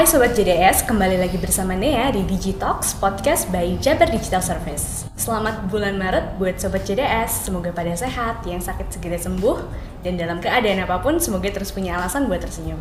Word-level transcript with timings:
Hai 0.00 0.08
Sobat 0.08 0.32
JDS, 0.32 0.88
kembali 0.88 1.20
lagi 1.20 1.36
bersama 1.36 1.76
Nea 1.76 2.08
di 2.08 2.24
Digitalks, 2.24 2.96
podcast 2.96 3.44
by 3.52 3.76
Jabar 3.84 4.08
Digital 4.08 4.40
Service. 4.40 5.04
Selamat 5.12 5.68
bulan 5.68 6.00
Maret 6.00 6.40
buat 6.40 6.56
Sobat 6.56 6.88
JDS, 6.88 7.44
semoga 7.44 7.68
pada 7.68 7.92
sehat, 7.92 8.40
yang 8.48 8.64
sakit 8.64 8.96
segera 8.96 9.20
sembuh, 9.20 9.60
dan 10.00 10.16
dalam 10.16 10.40
keadaan 10.40 10.88
apa 10.88 11.04
pun 11.04 11.20
semoga 11.20 11.52
terus 11.52 11.68
punya 11.68 12.00
alasan 12.00 12.32
buat 12.32 12.40
tersenyum. 12.40 12.80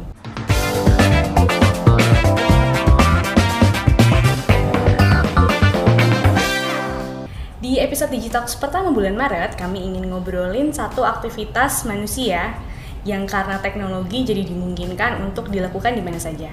Di 7.60 7.84
episode 7.84 8.16
Digitalks 8.16 8.56
pertama 8.56 8.96
bulan 8.96 9.20
Maret, 9.20 9.60
kami 9.60 9.84
ingin 9.84 10.08
ngobrolin 10.08 10.72
satu 10.72 11.04
aktivitas 11.04 11.84
manusia 11.84 12.56
yang 13.04 13.28
karena 13.28 13.60
teknologi 13.60 14.24
jadi 14.24 14.48
dimungkinkan 14.48 15.20
untuk 15.20 15.52
dilakukan 15.52 16.00
di 16.00 16.04
mana 16.04 16.16
saja. 16.16 16.48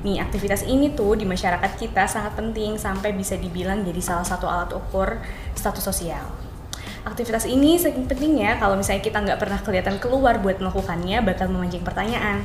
Nih, 0.00 0.16
aktivitas 0.16 0.64
ini 0.64 0.96
tuh 0.96 1.12
di 1.12 1.28
masyarakat 1.28 1.76
kita 1.76 2.08
sangat 2.08 2.32
penting 2.32 2.80
sampai 2.80 3.12
bisa 3.12 3.36
dibilang 3.36 3.84
jadi 3.84 4.00
salah 4.00 4.24
satu 4.24 4.48
alat 4.48 4.72
ukur 4.72 5.20
status 5.52 5.84
sosial. 5.84 6.24
Aktivitas 7.04 7.44
ini 7.44 7.76
saking 7.76 8.08
pentingnya 8.08 8.56
kalau 8.56 8.80
misalnya 8.80 9.04
kita 9.04 9.20
nggak 9.20 9.40
pernah 9.40 9.60
kelihatan 9.60 9.96
keluar 10.00 10.40
buat 10.40 10.56
melakukannya 10.56 11.20
bakal 11.20 11.52
memancing 11.52 11.84
pertanyaan. 11.84 12.40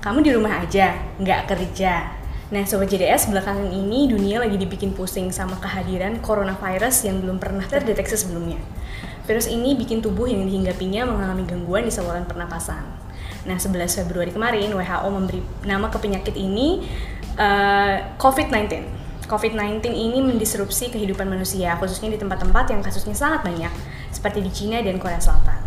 Kamu 0.00 0.24
di 0.24 0.32
rumah 0.32 0.64
aja, 0.64 0.96
nggak 1.20 1.52
kerja. 1.52 2.08
Nah, 2.48 2.64
Sobat 2.64 2.88
JDS, 2.88 3.28
belakangan 3.28 3.68
ini 3.68 4.08
dunia 4.08 4.40
lagi 4.40 4.56
dibikin 4.56 4.96
pusing 4.96 5.28
sama 5.28 5.60
kehadiran 5.60 6.16
coronavirus 6.24 7.04
yang 7.04 7.20
belum 7.20 7.36
pernah 7.36 7.64
terdeteksi 7.68 8.16
sebelumnya. 8.16 8.56
Virus 9.28 9.52
ini 9.52 9.76
bikin 9.76 10.00
tubuh 10.00 10.24
yang 10.24 10.48
dihinggapinya 10.48 11.04
mengalami 11.04 11.44
gangguan 11.44 11.84
di 11.84 11.92
saluran 11.92 12.24
pernapasan. 12.24 13.07
Nah, 13.46 13.60
11 13.60 14.02
Februari 14.02 14.34
kemarin 14.34 14.72
WHO 14.74 15.08
memberi 15.12 15.40
nama 15.62 15.86
ke 15.92 15.98
penyakit 16.02 16.34
ini 16.34 16.82
uh, 17.38 18.18
COVID-19. 18.18 18.98
COVID-19 19.28 19.92
ini 19.92 20.24
mendisrupsi 20.24 20.88
kehidupan 20.88 21.28
manusia, 21.28 21.76
khususnya 21.76 22.08
di 22.08 22.18
tempat-tempat 22.18 22.72
yang 22.72 22.80
kasusnya 22.80 23.12
sangat 23.12 23.44
banyak, 23.44 23.70
seperti 24.08 24.40
di 24.40 24.50
Cina 24.50 24.80
dan 24.80 24.96
Korea 24.96 25.20
Selatan. 25.20 25.60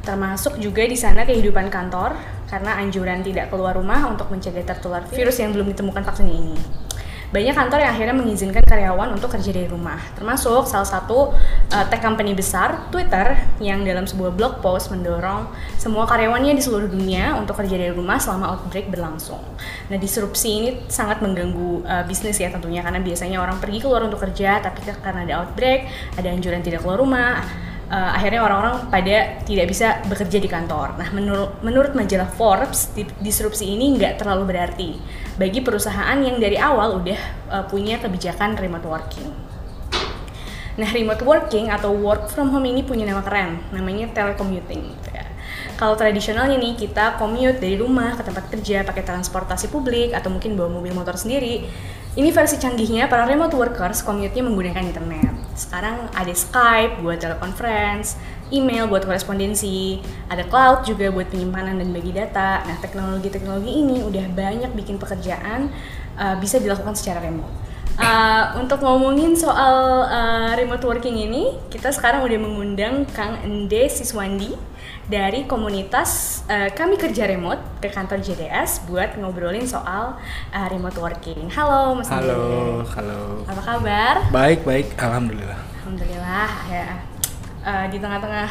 Termasuk 0.00 0.56
juga 0.58 0.88
di 0.88 0.96
sana 0.96 1.28
kehidupan 1.28 1.68
kantor, 1.68 2.16
karena 2.48 2.80
anjuran 2.80 3.20
tidak 3.20 3.52
keluar 3.52 3.76
rumah 3.76 4.08
untuk 4.08 4.32
mencegah 4.32 4.64
tertular 4.64 5.04
virus 5.12 5.36
yang 5.42 5.52
belum 5.52 5.68
ditemukan 5.76 6.02
vaksinnya 6.08 6.34
ini 6.34 6.85
banyak 7.34 7.54
kantor 7.58 7.78
yang 7.82 7.90
akhirnya 7.90 8.14
mengizinkan 8.14 8.62
karyawan 8.62 9.18
untuk 9.18 9.34
kerja 9.34 9.50
dari 9.50 9.66
rumah. 9.66 9.98
Termasuk 10.14 10.70
salah 10.70 10.86
satu 10.86 11.34
uh, 11.74 11.84
tech 11.90 11.98
company 11.98 12.32
besar, 12.32 12.86
Twitter, 12.94 13.34
yang 13.58 13.82
dalam 13.82 14.06
sebuah 14.06 14.30
blog 14.34 14.62
post 14.62 14.94
mendorong 14.94 15.50
semua 15.76 16.06
karyawannya 16.06 16.54
di 16.54 16.62
seluruh 16.62 16.86
dunia 16.86 17.34
untuk 17.34 17.58
kerja 17.58 17.74
dari 17.74 17.92
rumah 17.92 18.22
selama 18.22 18.54
outbreak 18.54 18.86
berlangsung. 18.88 19.42
Nah, 19.90 19.98
disrupsi 19.98 20.48
ini 20.62 20.68
sangat 20.86 21.18
mengganggu 21.18 21.82
uh, 21.82 22.04
bisnis 22.06 22.38
ya 22.38 22.48
tentunya 22.50 22.80
karena 22.80 23.02
biasanya 23.02 23.42
orang 23.42 23.58
pergi 23.58 23.82
keluar 23.82 24.06
untuk 24.06 24.22
kerja, 24.22 24.62
tapi 24.62 24.86
karena 24.86 25.26
ada 25.26 25.34
outbreak, 25.42 25.90
ada 26.14 26.28
anjuran 26.30 26.62
tidak 26.62 26.86
keluar 26.86 27.02
rumah, 27.02 27.42
uh, 27.90 28.10
akhirnya 28.14 28.42
orang-orang 28.42 28.86
pada 28.90 29.42
tidak 29.42 29.66
bisa 29.70 29.98
bekerja 30.06 30.38
di 30.38 30.48
kantor. 30.50 30.98
Nah, 30.98 31.08
menurut 31.10 31.50
menurut 31.62 31.92
majalah 31.94 32.30
Forbes, 32.30 32.94
disrupsi 33.22 33.74
ini 33.74 33.98
nggak 33.98 34.22
terlalu 34.22 34.54
berarti 34.54 34.90
bagi 35.36 35.60
perusahaan 35.60 36.16
yang 36.20 36.40
dari 36.40 36.56
awal 36.56 37.00
udah 37.04 37.20
uh, 37.52 37.64
punya 37.68 38.00
kebijakan 38.00 38.56
remote 38.56 38.88
working. 38.88 39.28
Nah, 40.76 40.92
remote 40.92 41.24
working 41.24 41.72
atau 41.72 41.92
work 41.92 42.28
from 42.28 42.52
home 42.52 42.68
ini 42.68 42.84
punya 42.84 43.08
nama 43.08 43.24
keren, 43.24 43.60
namanya 43.72 44.12
telecommuting. 44.12 44.92
Gitu 44.92 45.08
ya. 45.12 45.24
Kalau 45.76 45.92
tradisionalnya 45.96 46.56
nih 46.56 46.72
kita 46.76 47.20
commute 47.20 47.60
dari 47.60 47.76
rumah 47.76 48.16
ke 48.16 48.24
tempat 48.24 48.48
kerja 48.48 48.80
pakai 48.84 49.04
transportasi 49.04 49.68
publik 49.68 50.16
atau 50.16 50.32
mungkin 50.32 50.56
bawa 50.56 50.72
mobil 50.72 50.92
motor 50.96 51.16
sendiri. 51.16 51.68
Ini 52.16 52.32
versi 52.32 52.56
canggihnya 52.56 53.12
para 53.12 53.28
remote 53.28 53.52
workers 53.52 54.00
commute-nya 54.00 54.40
menggunakan 54.40 54.88
internet. 54.88 55.36
Sekarang 55.52 56.08
ada 56.16 56.32
Skype 56.32 57.04
buat 57.04 57.20
teleconference, 57.20 58.16
email 58.54 58.86
buat 58.86 59.02
korespondensi, 59.02 59.98
ada 60.30 60.46
cloud 60.46 60.86
juga 60.86 61.10
buat 61.10 61.26
penyimpanan 61.30 61.82
dan 61.82 61.90
bagi 61.90 62.12
data. 62.14 62.62
Nah, 62.62 62.76
teknologi-teknologi 62.78 63.72
ini 63.72 64.02
udah 64.06 64.26
banyak 64.30 64.70
bikin 64.74 64.96
pekerjaan 65.02 65.70
uh, 66.18 66.36
bisa 66.38 66.62
dilakukan 66.62 66.94
secara 66.94 67.22
remote. 67.22 67.66
Uh, 67.96 68.60
untuk 68.60 68.84
ngomongin 68.84 69.32
soal 69.32 70.04
uh, 70.04 70.52
remote 70.52 70.84
working 70.84 71.16
ini, 71.16 71.56
kita 71.72 71.88
sekarang 71.88 72.28
udah 72.28 72.36
mengundang 72.36 73.08
Kang 73.16 73.40
Ende 73.40 73.88
Siswandi 73.88 74.52
dari 75.08 75.48
komunitas 75.48 76.42
uh, 76.44 76.68
kami 76.76 77.00
kerja 77.00 77.24
remote 77.24 77.80
ke 77.80 77.88
kantor 77.88 78.20
JDS 78.20 78.84
buat 78.84 79.16
ngobrolin 79.16 79.64
soal 79.64 80.20
uh, 80.52 80.66
remote 80.68 81.00
working. 81.00 81.48
Halo 81.48 81.96
Mas 81.96 82.12
Halo, 82.12 82.84
halo. 82.84 83.48
Apa 83.48 83.62
kabar? 83.64 84.14
Baik, 84.28 84.60
baik. 84.68 84.92
Alhamdulillah. 85.00 85.56
Alhamdulillah 85.80 86.52
ya. 86.68 87.15
Uh, 87.66 87.90
di 87.90 87.98
tengah-tengah 87.98 88.46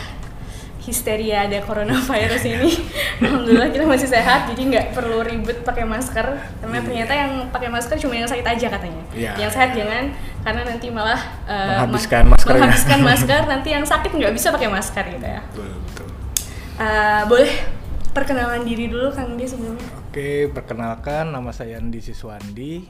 histeria 0.86 1.50
ada 1.50 1.64
coronavirus 1.66 2.44
ini, 2.46 2.72
alhamdulillah 3.24 3.74
kita 3.74 3.88
masih 3.90 4.06
sehat, 4.06 4.54
jadi 4.54 4.62
nggak 4.70 4.86
perlu 4.94 5.26
ribet 5.26 5.66
pakai 5.66 5.82
masker. 5.82 6.38
Karena 6.62 6.78
yeah. 6.78 6.86
ternyata 6.86 7.14
yang 7.16 7.32
pakai 7.50 7.70
masker 7.74 7.98
cuma 7.98 8.14
yang 8.14 8.30
sakit 8.30 8.46
aja 8.46 8.68
katanya. 8.70 9.04
Yeah. 9.18 9.34
Yang 9.42 9.58
sehat 9.58 9.74
jangan, 9.74 10.14
karena 10.46 10.62
nanti 10.68 10.88
malah 10.94 11.18
uh, 11.50 11.88
menghabiskan 11.90 12.30
masker. 12.30 12.54
Menghabiskan 12.54 13.00
masker, 13.10 13.42
nanti 13.50 13.70
yang 13.74 13.86
sakit 13.88 14.12
nggak 14.14 14.34
bisa 14.36 14.54
pakai 14.54 14.70
masker 14.70 15.06
gitu 15.18 15.26
ya. 15.26 15.42
Betul, 15.50 15.70
betul. 15.74 16.08
Uh, 16.76 17.24
boleh 17.26 17.52
perkenalan 18.14 18.62
diri 18.64 18.86
dulu 18.88 19.10
Kang 19.10 19.34
Di 19.34 19.50
sebelumnya. 19.50 19.90
Oke, 20.06 20.48
perkenalkan 20.54 21.34
nama 21.34 21.50
saya 21.50 21.82
Andi 21.82 22.00
Siswandi. 22.00 22.86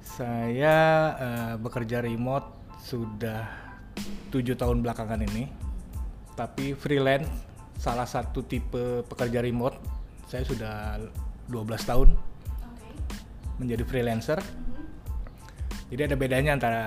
Saya 0.00 0.76
uh, 1.20 1.54
bekerja 1.60 2.00
remote 2.00 2.80
sudah 2.80 3.59
tujuh 4.30 4.56
tahun 4.56 4.84
belakangan 4.84 5.20
ini. 5.26 5.50
Tapi 6.34 6.72
freelance 6.72 7.28
salah 7.80 8.06
satu 8.06 8.44
tipe 8.44 9.04
pekerja 9.08 9.40
remote 9.40 9.76
saya 10.28 10.44
sudah 10.46 11.00
12 11.48 11.88
tahun 11.88 12.08
okay. 12.14 12.94
menjadi 13.58 13.82
freelancer. 13.82 14.38
Mm 14.38 14.46
-hmm. 14.46 14.84
Jadi 15.90 16.00
ada 16.06 16.16
bedanya 16.16 16.50
antara 16.54 16.82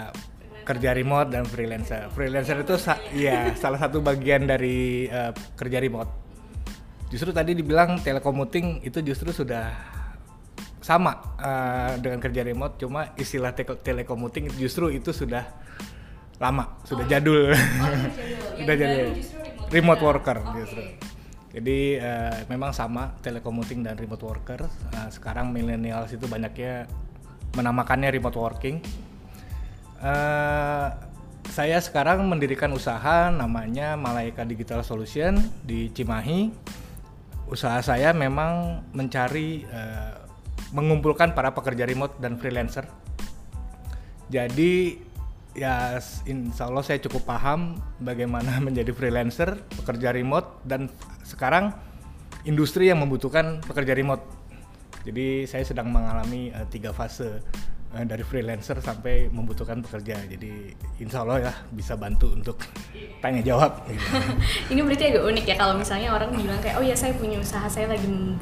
kerja 0.63 0.95
remote 0.95 1.29
dan 1.29 1.43
freelancer. 1.43 2.07
Freelancer 2.15 2.63
itu 2.63 2.79
sa 2.79 2.97
ya 3.11 3.51
salah 3.59 3.77
satu 3.77 3.99
bagian 3.99 4.47
dari 4.47 5.05
uh, 5.11 5.35
kerja 5.59 5.77
remote. 5.83 6.09
Justru 7.11 7.29
tadi 7.35 7.53
dibilang 7.53 8.01
telekomuting 8.01 8.81
itu 8.81 9.03
justru 9.03 9.29
sudah 9.29 9.69
sama 10.83 11.35
uh, 11.39 11.95
dengan 11.99 12.19
kerja 12.19 12.43
remote, 12.43 12.75
cuma 12.75 13.15
istilah 13.15 13.55
te 13.55 13.63
telekomuting 13.63 14.51
justru 14.59 14.91
itu 14.91 15.15
sudah 15.15 15.47
lama, 16.41 16.77
sudah 16.85 17.05
oh. 17.05 17.09
jadul. 17.09 17.53
Oh, 17.53 17.89
sudah 18.57 18.75
jadul. 18.81 19.09
Remote 19.73 20.01
worker 20.01 20.37
okay. 20.41 20.57
justru. 20.61 20.83
Jadi 21.53 22.01
uh, 22.01 22.49
memang 22.49 22.73
sama 22.73 23.13
telekomuting 23.21 23.85
dan 23.85 23.97
remote 23.97 24.25
worker. 24.25 24.65
Uh, 24.93 25.09
sekarang 25.13 25.53
millennials 25.53 26.09
itu 26.13 26.25
banyaknya 26.25 26.89
menamakannya 27.53 28.09
remote 28.09 28.37
working 28.41 28.81
Uh, 30.03 30.91
saya 31.47 31.79
sekarang 31.79 32.27
mendirikan 32.27 32.67
usaha 32.75 33.31
namanya 33.31 33.95
Malaika 33.95 34.43
Digital 34.43 34.83
Solution 34.83 35.39
di 35.63 35.87
Cimahi. 35.95 36.51
Usaha 37.47 37.79
saya 37.79 38.11
memang 38.11 38.83
mencari 38.91 39.63
uh, 39.63 40.27
mengumpulkan 40.75 41.31
para 41.31 41.55
pekerja 41.55 41.87
remote 41.87 42.19
dan 42.19 42.35
freelancer. 42.35 42.83
Jadi 44.27 44.99
ya 45.53 46.01
insya 46.25 46.69
Allah 46.69 46.83
saya 46.85 46.99
cukup 47.01 47.25
paham 47.29 47.77
bagaimana 48.01 48.59
menjadi 48.67 48.91
freelancer, 48.93 49.61
pekerja 49.77 50.13
remote 50.13 50.65
dan 50.65 50.89
sekarang 51.25 51.73
industri 52.43 52.89
yang 52.89 53.01
membutuhkan 53.01 53.63
pekerja 53.63 53.93
remote. 53.95 54.23
Jadi 55.03 55.47
saya 55.47 55.67
sedang 55.67 55.91
mengalami 55.91 56.49
uh, 56.55 56.63
tiga 56.71 56.95
fase 56.95 57.43
Eh, 57.93 58.09
dari 58.09 58.25
freelancer 58.25 58.81
sampai 58.81 59.29
membutuhkan 59.29 59.77
pekerja. 59.85 60.17
Jadi 60.25 60.73
insya 60.97 61.21
Allah 61.21 61.45
ya 61.45 61.53
bisa 61.69 61.93
bantu 61.93 62.33
untuk 62.33 62.57
tanya 63.21 63.45
jawab. 63.45 63.85
Ini 64.73 64.81
berarti 64.81 65.13
agak 65.13 65.23
unik 65.29 65.45
ya 65.45 65.55
kalau 65.61 65.77
misalnya 65.77 66.09
orang 66.09 66.33
bilang 66.33 66.57
kayak 66.57 66.81
oh 66.81 66.85
ya 66.85 66.97
saya 66.97 67.13
punya 67.13 67.37
usaha 67.37 67.69
saya 67.69 67.93
lagi 67.93 68.33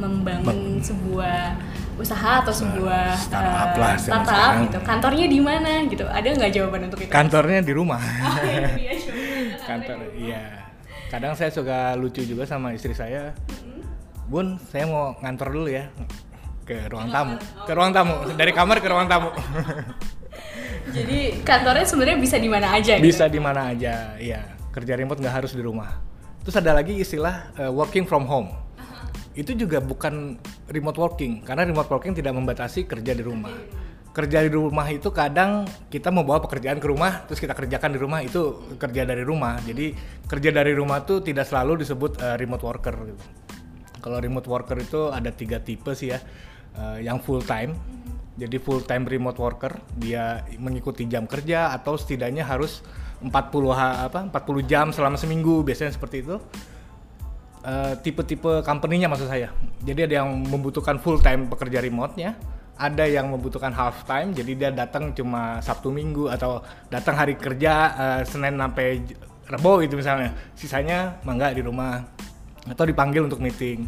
membangun 0.00 0.80
Mem 0.80 0.80
sebuah 0.80 1.60
usaha 2.00 2.40
atau 2.40 2.48
sebuah 2.48 3.12
startup, 3.20 3.76
uh, 3.76 3.78
lah, 3.78 3.94
startup 4.00 4.52
gitu. 4.64 4.78
Kantornya 4.80 5.26
di 5.28 5.40
mana 5.44 5.84
gitu? 5.84 6.08
Ada 6.08 6.32
nggak 6.32 6.52
jawaban 6.56 6.80
untuk 6.88 6.98
itu? 7.04 7.12
Kantornya 7.12 7.60
di 7.60 7.72
rumah. 7.76 8.00
Oh, 8.24 8.40
iya, 8.40 8.96
Kantor, 9.68 9.98
iya. 10.16 10.42
Kadang 11.12 11.36
saya 11.36 11.52
suka 11.52 11.92
lucu 12.00 12.24
juga 12.24 12.48
sama 12.48 12.72
istri 12.72 12.96
saya. 12.96 13.36
Bun, 14.30 14.56
saya 14.72 14.88
mau 14.88 15.12
ngantor 15.20 15.48
dulu 15.52 15.68
ya 15.68 15.92
ke 16.70 16.86
ruang 16.86 17.10
tamu 17.10 17.34
ke 17.66 17.72
ruang 17.74 17.90
tamu 17.90 18.14
dari 18.38 18.52
kamar 18.54 18.78
ke 18.78 18.86
ruang 18.86 19.10
tamu 19.10 19.34
jadi 20.96 21.42
kantornya 21.42 21.82
sebenarnya 21.82 22.18
bisa 22.22 22.36
di 22.38 22.46
mana 22.46 22.70
aja 22.70 22.94
gitu? 22.94 23.10
bisa 23.10 23.26
di 23.26 23.40
mana 23.42 23.74
aja 23.74 24.14
ya 24.22 24.40
kerja 24.70 24.94
remote 24.94 25.18
nggak 25.18 25.34
harus 25.42 25.50
di 25.50 25.62
rumah 25.66 25.98
terus 26.46 26.54
ada 26.54 26.70
lagi 26.70 26.94
istilah 26.94 27.50
uh, 27.58 27.74
working 27.74 28.06
from 28.06 28.22
home 28.22 28.54
itu 29.38 29.54
juga 29.54 29.78
bukan 29.78 30.34
remote 30.66 30.98
working 30.98 31.46
karena 31.46 31.62
remote 31.62 31.86
working 31.86 32.18
tidak 32.18 32.34
membatasi 32.34 32.86
kerja 32.90 33.14
di 33.14 33.22
rumah. 33.22 33.54
Kerja 34.10 34.42
di 34.42 34.50
rumah 34.50 34.90
itu 34.90 35.06
kadang 35.14 35.70
kita 35.86 36.10
mau 36.10 36.26
bawa 36.26 36.42
pekerjaan 36.42 36.82
ke 36.82 36.86
rumah 36.90 37.22
terus 37.30 37.38
kita 37.38 37.54
kerjakan 37.54 37.94
di 37.94 38.00
rumah 38.02 38.26
itu 38.26 38.74
kerja 38.74 39.06
dari 39.06 39.22
rumah. 39.22 39.62
Jadi 39.62 39.94
kerja 40.26 40.50
dari 40.50 40.74
rumah 40.74 41.06
tuh 41.06 41.22
tidak 41.22 41.46
selalu 41.46 41.86
disebut 41.86 42.18
uh, 42.18 42.34
remote 42.34 42.64
worker 42.66 42.94
gitu. 43.06 43.24
kalau 44.00 44.16
remote 44.16 44.48
worker 44.48 44.80
itu 44.80 45.12
ada 45.12 45.28
tiga 45.28 45.60
tipe 45.60 45.92
sih 45.92 46.10
ya 46.10 46.18
uh, 46.74 46.98
yang 46.98 47.22
full 47.22 47.38
time. 47.46 47.78
Jadi 48.34 48.56
full 48.58 48.82
time 48.82 49.06
remote 49.06 49.38
worker 49.38 49.78
dia 49.94 50.42
mengikuti 50.58 51.06
jam 51.06 51.30
kerja 51.30 51.70
atau 51.70 51.94
setidaknya 51.94 52.42
harus 52.42 52.82
40 53.20 53.30
ha- 53.76 54.08
apa 54.08 54.32
40 54.32 54.64
jam 54.64 54.86
selama 54.96 55.20
seminggu 55.20 55.60
biasanya 55.60 55.92
seperti 55.92 56.24
itu 56.24 56.40
Eh, 57.60 57.94
tipe-tipe 58.00 58.64
company-nya 58.64 59.04
maksud 59.12 59.28
saya. 59.28 59.52
Jadi 59.84 60.08
ada 60.08 60.24
yang 60.24 60.32
membutuhkan 60.48 60.96
full 60.96 61.20
time 61.20 61.44
pekerja 61.44 61.84
remote-nya, 61.84 62.32
ada 62.80 63.04
yang 63.04 63.28
membutuhkan 63.28 63.68
half 63.76 64.08
time, 64.08 64.32
jadi 64.32 64.52
dia 64.56 64.70
datang 64.72 65.12
cuma 65.12 65.60
Sabtu 65.60 65.92
Minggu 65.92 66.32
atau 66.32 66.64
datang 66.88 67.20
hari 67.20 67.36
kerja 67.36 67.72
uh, 67.92 68.20
Senin 68.24 68.56
sampai 68.56 69.04
Rebo 69.44 69.84
itu 69.84 69.92
misalnya. 69.92 70.32
Sisanya 70.56 71.20
mangga 71.20 71.52
di 71.52 71.60
rumah 71.60 72.00
atau 72.64 72.88
dipanggil 72.88 73.28
untuk 73.28 73.44
meeting. 73.44 73.84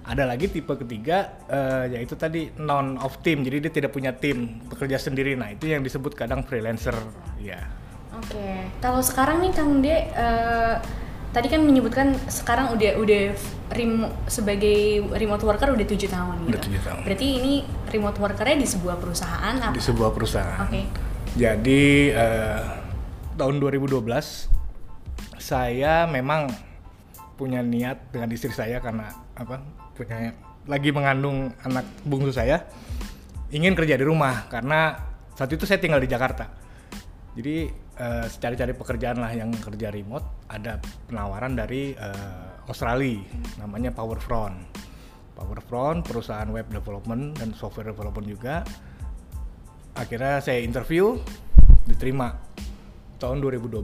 Ada 0.00 0.24
lagi 0.24 0.48
tipe 0.48 0.72
ketiga 0.80 1.44
uh, 1.44 1.84
yaitu 1.92 2.16
tadi 2.16 2.48
non 2.56 2.96
of 3.04 3.20
team, 3.20 3.44
jadi 3.44 3.68
dia 3.68 3.72
tidak 3.84 3.92
punya 3.92 4.16
tim, 4.16 4.64
bekerja 4.72 4.96
sendiri. 4.96 5.36
Nah, 5.36 5.52
itu 5.52 5.68
yang 5.68 5.84
disebut 5.84 6.16
kadang 6.16 6.40
freelancer, 6.40 6.96
ya. 7.36 7.68
Oke, 8.16 8.64
kalau 8.80 9.04
sekarang 9.04 9.44
nih 9.44 9.52
Kang 9.52 9.84
De, 9.84 10.08
eh, 10.08 10.74
tadi 11.30 11.46
kan 11.46 11.62
menyebutkan 11.62 12.18
sekarang 12.26 12.74
udah 12.74 12.98
udah 12.98 13.22
remo, 13.70 14.10
sebagai 14.26 15.06
remote 15.14 15.46
worker 15.46 15.70
udah 15.74 15.86
tujuh 15.86 16.10
tahun 16.10 16.46
gitu. 16.46 16.50
Udah 16.50 16.62
tujuh 16.66 16.80
tahun. 16.82 17.00
Berarti 17.06 17.26
ini 17.38 17.54
remote 17.90 18.18
workernya 18.18 18.56
di 18.58 18.68
sebuah 18.68 18.96
perusahaan 18.98 19.54
apa? 19.62 19.74
Di 19.74 19.82
sebuah 19.82 20.10
perusahaan. 20.10 20.66
Oke. 20.66 20.82
Jadi 21.38 22.10
eh, 22.10 22.62
tahun 23.38 23.62
2012 23.62 24.02
saya 25.38 26.04
memang 26.10 26.50
punya 27.38 27.62
niat 27.64 28.12
dengan 28.12 28.28
istri 28.34 28.52
saya 28.52 28.82
karena 28.82 29.08
apa 29.32 29.62
punya 29.96 30.36
lagi 30.68 30.92
mengandung 30.92 31.54
anak 31.64 31.88
bungsu 32.04 32.36
saya 32.36 32.68
ingin 33.48 33.72
kerja 33.72 33.96
di 33.96 34.04
rumah 34.04 34.44
karena 34.52 35.00
saat 35.32 35.48
itu 35.50 35.64
saya 35.64 35.80
tinggal 35.80 36.02
di 36.02 36.10
Jakarta. 36.10 36.52
Jadi 37.38 37.70
eh, 37.70 38.26
cari-cari 38.26 38.72
pekerjaan 38.74 39.22
lah 39.22 39.30
yang 39.30 39.54
kerja 39.54 39.94
remote 39.94 40.50
ada 40.50 40.82
penawaran 41.06 41.54
dari 41.54 41.94
eh, 41.94 42.46
Australia 42.66 43.22
namanya 43.62 43.94
Powerfront. 43.94 44.58
Powerfront 45.38 46.02
perusahaan 46.02 46.50
web 46.50 46.66
development 46.74 47.38
dan 47.38 47.54
software 47.54 47.94
development 47.94 48.26
juga. 48.26 48.66
Akhirnya 49.94 50.42
saya 50.42 50.62
interview 50.62 51.18
diterima 51.86 52.34
tahun 53.18 53.42
2012 53.42 53.82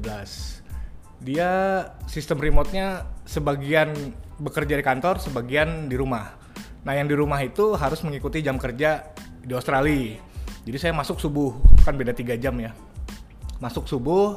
dia 1.17 1.83
sistem 2.05 2.37
remote-nya 2.37 3.09
sebagian 3.25 3.95
bekerja 4.37 4.77
di 4.77 4.85
kantor 4.85 5.17
sebagian 5.17 5.89
di 5.89 5.97
rumah. 5.97 6.37
Nah 6.85 6.93
yang 6.93 7.09
di 7.09 7.17
rumah 7.17 7.41
itu 7.41 7.73
harus 7.73 8.05
mengikuti 8.05 8.45
jam 8.45 8.61
kerja 8.61 9.17
di 9.41 9.57
Australia. 9.57 10.21
Jadi 10.67 10.77
saya 10.77 10.93
masuk 10.93 11.17
subuh 11.17 11.57
kan 11.87 11.97
beda 11.97 12.13
tiga 12.13 12.37
jam 12.37 12.53
ya 12.61 12.75
masuk 13.63 13.89
subuh 13.89 14.37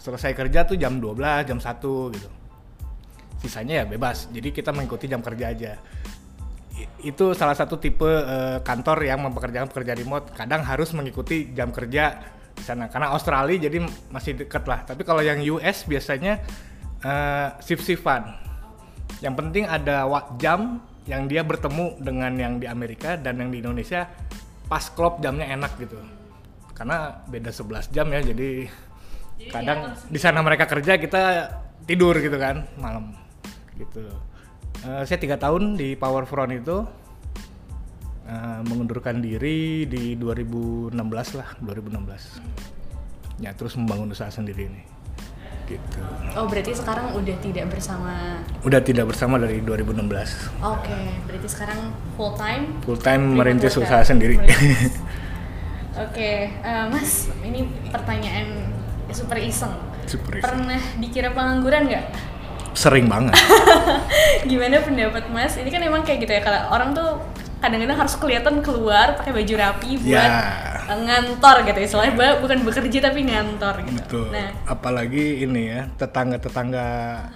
selesai 0.00 0.32
kerja 0.32 0.64
tuh 0.64 0.80
jam 0.80 0.96
12 0.96 1.48
jam 1.48 1.58
1 1.58 2.16
gitu. 2.16 2.28
Sisanya 3.40 3.82
ya 3.82 3.84
bebas 3.84 4.28
jadi 4.32 4.48
kita 4.52 4.70
mengikuti 4.72 5.08
jam 5.08 5.20
kerja 5.20 5.52
aja. 5.52 5.72
I- 6.76 7.12
itu 7.12 7.36
salah 7.36 7.56
satu 7.56 7.76
tipe 7.76 8.08
eh, 8.08 8.58
kantor 8.64 9.04
yang 9.04 9.20
mempekerjakan 9.26 9.68
pekerja 9.68 9.92
remote 9.96 10.32
kadang 10.32 10.64
harus 10.64 10.94
mengikuti 10.96 11.52
jam 11.52 11.74
kerja 11.74 12.20
di 12.56 12.62
sana. 12.64 12.88
Karena 12.88 13.12
Australia 13.12 13.68
jadi 13.68 13.84
masih 14.08 14.44
dekat 14.44 14.64
lah 14.64 14.84
tapi 14.86 15.04
kalau 15.04 15.20
yang 15.20 15.40
US 15.56 15.84
biasanya 15.84 16.40
eh, 17.04 17.48
shift 17.64 17.84
shiftan 17.84 18.50
yang 19.20 19.36
penting 19.36 19.68
ada 19.68 20.08
jam 20.40 20.80
yang 21.04 21.26
dia 21.26 21.42
bertemu 21.42 21.98
dengan 22.00 22.32
yang 22.38 22.54
di 22.62 22.70
Amerika 22.70 23.18
dan 23.18 23.40
yang 23.40 23.50
di 23.50 23.58
Indonesia 23.60 24.06
pas 24.70 24.86
klop 24.92 25.18
jamnya 25.18 25.50
enak 25.50 25.74
gitu 25.82 25.98
karena 26.80 27.20
beda 27.28 27.52
11 27.52 27.92
jam 27.92 28.08
ya 28.08 28.24
jadi 28.24 28.64
kadang 29.52 29.92
di 30.08 30.16
sana 30.16 30.40
mereka 30.40 30.64
kerja 30.64 30.96
kita 30.96 31.52
tidur 31.84 32.16
gitu 32.16 32.40
kan 32.40 32.64
malam 32.80 33.12
gitu. 33.76 34.00
Eh, 34.80 35.04
saya 35.04 35.20
tiga 35.20 35.36
tahun 35.36 35.76
di 35.76 35.92
Powerfront 35.92 36.56
itu 36.56 36.80
eh, 38.24 38.60
mengundurkan 38.64 39.20
diri 39.20 39.84
di 39.84 40.16
2016 40.16 40.96
lah 41.36 41.52
2016 41.60 43.44
ya 43.44 43.52
terus 43.52 43.76
membangun 43.76 44.16
usaha 44.16 44.32
sendiri 44.32 44.72
ini 44.72 44.80
gitu. 45.68 46.00
Oh 46.32 46.48
berarti 46.48 46.72
sekarang 46.72 47.12
udah 47.12 47.36
tidak 47.44 47.68
bersama. 47.68 48.40
udah 48.64 48.80
tidak 48.80 49.04
bersama 49.12 49.36
dari 49.36 49.60
2016 49.60 50.64
Oke, 50.64 50.98
berarti 51.28 51.48
sekarang 51.48 51.92
full 52.16 52.32
time. 52.40 52.72
full 52.88 52.96
time 52.96 53.36
merintis 53.36 53.76
usaha 53.76 54.00
sendiri 54.00 54.40
Oke, 55.98 56.50
eh, 56.50 56.84
Mas, 56.90 57.26
ini 57.42 57.66
pertanyaan 57.90 58.70
super 59.10 59.38
iseng. 59.42 59.74
Super 60.06 60.38
iseng. 60.38 60.44
Pernah 60.46 60.82
dikira 61.02 61.34
pengangguran 61.34 61.90
nggak? 61.90 62.06
sering 62.70 63.10
banget 63.10 63.34
Gimana 64.50 64.82
pendapat 64.82 65.24
Mas? 65.30 65.58
Ini 65.58 65.68
kan 65.68 65.82
emang 65.82 66.02
kayak 66.06 66.22
gitu 66.22 66.32
ya 66.32 66.42
kalau 66.42 66.60
orang 66.70 66.90
tuh 66.94 67.18
kadang-kadang 67.60 67.98
harus 67.98 68.14
kelihatan 68.16 68.64
keluar 68.64 69.20
pakai 69.20 69.36
baju 69.36 69.54
rapi 69.60 70.00
buat 70.00 70.32
eh, 70.88 70.96
ngantor 70.96 71.56
gitu 71.68 71.78
istilahnya 71.84 72.14
ba- 72.16 72.38
bukan 72.40 72.64
bekerja 72.64 72.98
tapi 73.12 73.20
ngantor 73.28 73.84
gitu. 73.84 74.00
Betul. 74.00 74.26
Nah, 74.32 74.48
Apalagi 74.64 75.44
ini 75.44 75.68
ya, 75.68 75.92
tetangga-tetangga 75.92 76.86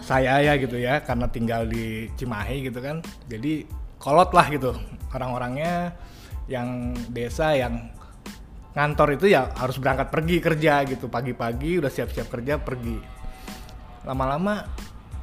saya 0.01 0.41
ya 0.41 0.57
gitu 0.57 0.81
ya, 0.81 1.05
karena 1.05 1.29
tinggal 1.29 1.69
di 1.69 2.09
Cimahi 2.17 2.73
gitu 2.73 2.81
kan. 2.81 3.05
Jadi 3.29 3.69
kolot 4.01 4.33
lah 4.33 4.49
gitu 4.49 4.73
orang-orangnya 5.13 5.93
yang 6.49 6.97
desa 7.13 7.53
yang 7.53 7.94
ngantor 8.75 9.15
itu 9.15 9.31
ya 9.31 9.55
harus 9.55 9.79
berangkat 9.79 10.11
pergi 10.11 10.37
kerja 10.43 10.83
gitu. 10.85 11.07
Pagi-pagi 11.07 11.79
udah 11.79 11.91
siap-siap 11.91 12.29
kerja 12.29 12.59
pergi. 12.59 12.99
Lama-lama 14.05 14.67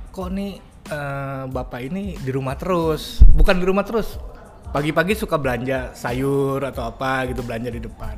kok 0.09 0.29
nih 0.31 0.57
eh, 0.87 1.43
bapak 1.51 1.81
ini 1.83 2.15
di 2.17 2.31
rumah 2.31 2.55
terus. 2.55 3.19
Bukan 3.35 3.59
di 3.59 3.65
rumah 3.67 3.83
terus 3.83 4.15
pagi-pagi 4.71 5.19
suka 5.19 5.35
belanja 5.35 5.91
sayur 5.91 6.63
atau 6.63 6.87
apa 6.87 7.27
gitu 7.27 7.43
belanja 7.43 7.69
di 7.69 7.83
depan. 7.83 8.15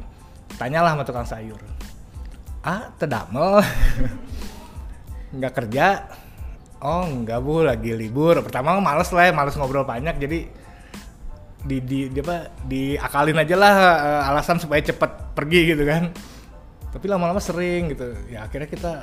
Tanyalah 0.53 0.93
sama 0.93 1.03
tukang 1.03 1.27
sayur. 1.27 1.59
Ah 2.63 2.93
tedamel 2.95 3.59
nggak 5.35 5.53
kerja. 5.57 6.07
Oh 6.77 7.09
nggak 7.09 7.39
bu 7.41 7.65
lagi 7.65 7.97
libur. 7.97 8.37
Pertama 8.45 8.77
males 8.77 9.09
lah 9.09 9.27
ya 9.27 9.33
males 9.33 9.57
ngobrol 9.57 9.81
banyak. 9.81 10.13
Jadi 10.21 10.62
di 11.63 11.79
di, 11.79 11.99
di 12.11 12.19
apa 12.19 12.51
diakalin 12.67 13.39
aja 13.39 13.55
lah 13.55 13.75
eh, 14.03 14.29
alasan 14.29 14.59
supaya 14.59 14.83
cepet 14.83 15.33
pergi 15.33 15.73
gitu 15.73 15.83
kan. 15.87 16.11
Tapi 16.91 17.05
lama-lama 17.09 17.39
sering 17.39 17.95
gitu. 17.95 18.13
Ya 18.29 18.45
akhirnya 18.45 18.69
kita 18.69 18.93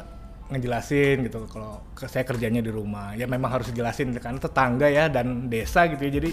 ngejelasin 0.50 1.31
gitu 1.31 1.47
kalau 1.49 1.81
saya 1.97 2.23
kerjanya 2.23 2.61
di 2.61 2.71
rumah. 2.71 3.17
Ya 3.17 3.25
memang 3.25 3.50
harus 3.50 3.73
dijelasin 3.73 4.12
karena 4.21 4.38
tetangga 4.38 4.87
ya 4.87 5.09
dan 5.09 5.49
desa 5.49 5.88
gitu 5.88 6.05
ya. 6.07 6.12
Jadi 6.21 6.31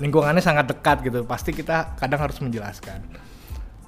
lingkungannya 0.00 0.40
sangat 0.40 0.70
dekat 0.70 1.02
gitu. 1.04 1.26
Pasti 1.26 1.50
kita 1.52 1.98
kadang 1.98 2.22
harus 2.22 2.38
menjelaskan. 2.38 3.02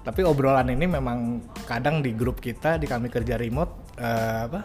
Tapi 0.02 0.20
obrolan 0.24 0.68
ini 0.72 0.88
memang 0.88 1.44
kadang 1.68 2.00
di 2.00 2.16
grup 2.16 2.40
kita 2.42 2.80
di 2.80 2.88
kami 2.88 3.08
kerja 3.12 3.38
remote 3.38 3.94
eh, 4.00 4.40
apa 4.50 4.60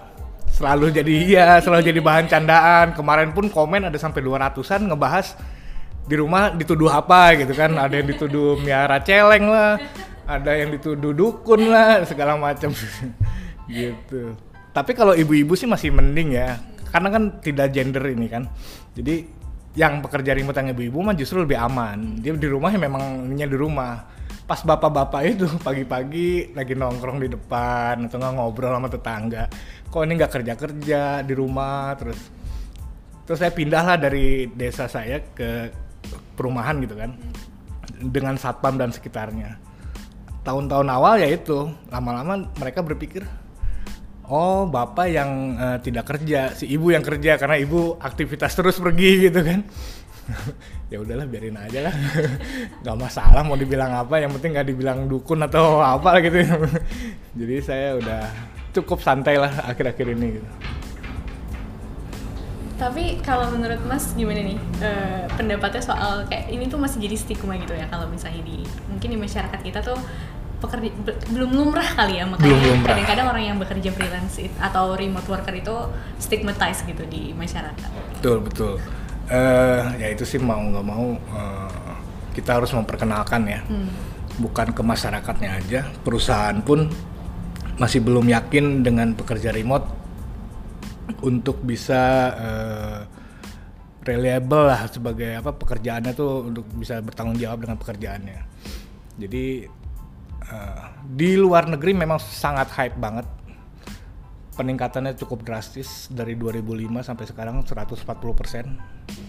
selalu 0.54 0.94
jadi 0.94 1.14
iya 1.26 1.48
selalu 1.62 1.94
jadi 1.94 2.00
bahan 2.02 2.26
candaan. 2.28 2.88
Kemarin 2.98 3.30
pun 3.32 3.48
komen 3.48 3.90
ada 3.90 3.98
sampai 4.02 4.26
200an 4.26 4.90
ngebahas 4.90 5.38
di 6.04 6.16
rumah 6.20 6.52
dituduh 6.52 6.92
apa 6.92 7.36
gitu 7.40 7.54
kan. 7.56 7.76
Ada 7.76 8.04
yang 8.04 8.08
dituduh 8.12 8.60
miara 8.60 9.00
celeng 9.04 9.48
lah 9.48 9.80
ada 10.24 10.56
yang 10.56 10.72
dituduh 10.72 11.12
dukun 11.12 11.68
lah 11.68 12.04
segala 12.08 12.40
macam. 12.40 12.72
Gitu. 13.64 14.36
Tapi 14.76 14.92
kalau 14.92 15.16
ibu-ibu 15.16 15.56
sih 15.56 15.64
masih 15.64 15.96
mending 15.96 16.36
ya 16.36 16.60
karena 16.92 17.08
kan 17.16 17.24
tidak 17.40 17.72
gender 17.72 18.04
ini 18.12 18.28
kan. 18.28 18.44
Jadi 18.92 19.24
yang 19.74 20.04
pekerja 20.04 20.36
remote 20.36 20.60
yang 20.60 20.76
ibu-ibu 20.76 21.00
mah 21.00 21.16
justru 21.16 21.42
lebih 21.42 21.58
aman. 21.58 22.20
Dia 22.20 22.36
di 22.36 22.50
rumah 22.52 22.70
ya 22.76 22.80
memangnya 22.80 23.48
di 23.48 23.56
rumah. 23.56 24.04
Pas 24.44 24.60
bapak-bapak 24.60 25.22
itu 25.24 25.48
pagi-pagi 25.64 26.52
lagi 26.52 26.76
nongkrong 26.76 27.24
di 27.24 27.32
depan 27.32 28.12
atau 28.12 28.20
nggak 28.20 28.34
ngobrol 28.36 28.76
sama 28.76 28.92
tetangga. 28.92 29.48
Kok 29.88 30.04
ini 30.04 30.14
nggak 30.20 30.32
kerja-kerja 30.36 31.24
di 31.24 31.34
rumah 31.34 31.96
terus 31.96 32.20
terus 33.24 33.40
saya 33.40 33.56
pindah 33.56 33.84
lah 33.88 33.96
dari 33.96 34.52
desa 34.52 34.92
saya 34.92 35.24
ke 35.24 35.72
perumahan 36.34 36.78
gitu 36.82 36.96
kan 36.98 37.16
dengan 38.04 38.36
satpam 38.36 38.76
dan 38.76 38.92
sekitarnya. 38.92 39.58
Tahun-tahun 40.44 40.88
awal 40.92 41.24
ya 41.24 41.30
itu 41.32 41.72
lama-lama 41.88 42.52
mereka 42.60 42.84
berpikir 42.84 43.24
oh 44.28 44.68
bapak 44.68 45.08
yang 45.12 45.30
eh, 45.56 45.78
tidak 45.84 46.16
kerja 46.16 46.56
si 46.56 46.68
ibu 46.72 46.92
yang 46.92 47.04
kerja 47.04 47.36
karena 47.36 47.60
ibu 47.60 47.96
aktivitas 48.00 48.56
terus 48.56 48.80
pergi 48.80 49.30
gitu 49.30 49.42
kan. 49.44 49.62
Ya 50.94 51.02
udahlah 51.02 51.26
biarin 51.26 51.58
aja 51.58 51.90
lah. 51.90 51.96
Nggak 52.86 52.98
masalah 53.02 53.42
mau 53.42 53.58
dibilang 53.58 53.98
apa 53.98 54.22
yang 54.22 54.30
penting 54.38 54.54
nggak 54.54 54.68
dibilang 54.70 55.10
dukun 55.10 55.42
atau 55.42 55.82
apa 55.82 56.22
gitu. 56.22 56.38
Jadi 57.42 57.56
saya 57.66 57.98
udah 57.98 58.22
cukup 58.78 59.02
santai 59.02 59.42
lah 59.42 59.50
akhir-akhir 59.74 60.14
ini 60.14 60.38
gitu. 60.38 60.50
Tapi 62.74 63.22
kalau 63.22 63.48
menurut 63.50 63.80
Mas 63.84 64.12
gimana 64.12 64.40
nih 64.40 64.58
eh, 64.80 65.24
pendapatnya 65.32 65.80
soal 65.80 66.26
kayak 66.26 66.50
ini 66.50 66.66
tuh 66.66 66.78
masih 66.78 67.00
jadi 67.00 67.16
stigma 67.16 67.56
gitu 67.56 67.72
ya 67.72 67.86
kalau 67.86 68.06
misalnya 68.08 68.42
di 68.42 68.62
mungkin 68.88 69.08
di 69.08 69.18
masyarakat 69.18 69.60
kita 69.60 69.80
tuh 69.80 69.96
pekerja 70.58 70.90
be- 70.98 71.20
belum 71.30 71.52
lumrah 71.52 71.86
kali 71.86 72.18
ya 72.18 72.26
makanya 72.26 72.56
kadang-kadang 72.82 73.28
orang 73.28 73.44
yang 73.46 73.58
bekerja 73.58 73.92
freelance 73.92 74.40
it- 74.40 74.56
atau 74.58 74.96
remote 74.96 75.28
worker 75.28 75.52
itu 75.52 75.76
stigmatized 76.18 76.84
gitu 76.86 77.04
di 77.06 77.32
masyarakat. 77.34 77.90
betul 78.14 78.38
betul 78.42 78.74
Eh 79.24 79.84
ya 79.98 80.08
itu 80.10 80.24
sih 80.24 80.36
mau 80.38 80.60
nggak 80.60 80.84
mau 80.84 81.16
eh, 81.16 81.94
kita 82.32 82.60
harus 82.60 82.72
memperkenalkan 82.72 83.44
ya 83.46 83.60
Hmm. 83.64 83.88
bukan 84.36 84.72
ke 84.72 84.82
masyarakatnya 84.82 85.50
aja 85.56 85.80
perusahaan 86.00 86.58
pun 86.60 86.90
masih 87.76 88.00
belum 88.00 88.26
yakin 88.26 88.82
dengan 88.82 89.14
pekerja 89.14 89.50
remote 89.50 89.88
untuk 91.24 91.64
bisa 91.64 92.02
eh, 92.36 93.00
reliable 94.04 94.68
lah 94.68 94.86
sebagai 94.92 95.40
apa 95.40 95.56
pekerjaannya 95.56 96.12
tuh 96.12 96.52
untuk 96.52 96.68
bisa 96.76 97.00
bertanggung 97.00 97.40
jawab 97.40 97.64
dengan 97.64 97.80
pekerjaannya 97.80 98.40
jadi 99.18 99.46
eh, 100.44 100.84
di 101.08 101.40
luar 101.40 101.72
negeri 101.72 101.96
memang 101.96 102.20
sangat 102.20 102.70
hype 102.76 103.00
banget 103.00 103.28
peningkatannya 104.54 105.18
cukup 105.18 105.42
drastis 105.42 106.08
dari 106.14 106.38
2005 106.38 107.02
sampai 107.02 107.26
sekarang 107.26 107.66
140% 107.66 108.06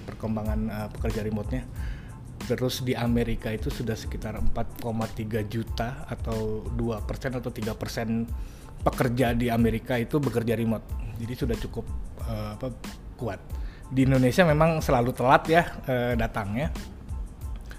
perkembangan 0.04 0.60
eh, 0.68 0.88
pekerja 0.92 1.20
remote-nya. 1.24 1.64
Terus 2.44 2.84
di 2.84 2.92
Amerika 2.92 3.48
itu 3.48 3.72
sudah 3.72 3.96
sekitar 3.96 4.36
4,3 4.36 5.48
juta 5.48 6.04
atau 6.04 6.60
2% 6.76 7.40
atau 7.40 7.48
3% 7.48 8.63
pekerja 8.84 9.32
di 9.32 9.48
Amerika 9.48 9.96
itu 9.96 10.20
bekerja 10.20 10.54
remote. 10.54 10.84
Jadi 11.16 11.32
sudah 11.34 11.56
cukup 11.56 11.84
eh, 12.28 12.50
apa 12.54 12.68
kuat. 13.16 13.40
Di 13.88 14.04
Indonesia 14.04 14.44
memang 14.44 14.84
selalu 14.84 15.10
telat 15.16 15.42
ya 15.48 15.62
eh, 15.88 16.14
datangnya. 16.14 16.68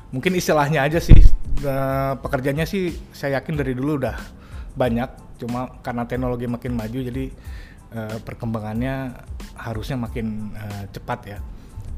Mungkin 0.09 0.33
istilahnya 0.33 0.81
aja 0.81 0.97
sih 0.97 1.17
eh, 1.61 2.13
pekerjanya 2.19 2.65
sih 2.65 2.91
saya 3.13 3.39
yakin 3.39 3.55
dari 3.55 3.77
dulu 3.77 4.01
udah 4.01 4.17
banyak 4.75 5.39
cuma 5.39 5.79
karena 5.83 6.07
teknologi 6.07 6.47
makin 6.47 6.75
maju 6.75 6.99
jadi 6.99 7.25
eh, 7.95 8.17
perkembangannya 8.23 9.15
harusnya 9.55 9.99
makin 9.99 10.51
eh, 10.55 10.83
cepat 10.91 11.19
ya 11.27 11.39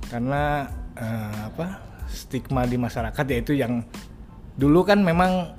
karena 0.10 0.70
eh, 0.98 1.40
apa 1.54 1.82
stigma 2.10 2.64
di 2.66 2.80
masyarakat 2.80 3.26
yaitu 3.34 3.54
yang 3.58 3.84
dulu 4.58 4.88
kan 4.88 5.04
memang 5.04 5.54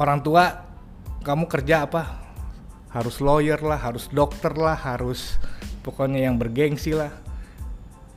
orang 0.00 0.24
tua 0.24 0.66
kamu 1.22 1.46
kerja 1.46 1.86
apa 1.86 2.21
harus 2.92 3.24
lawyer 3.24 3.58
lah 3.64 3.80
harus 3.80 4.08
dokter 4.12 4.52
lah 4.52 4.76
harus 4.76 5.40
pokoknya 5.80 6.28
yang 6.28 6.36
bergengsi 6.36 6.92
lah. 6.92 7.10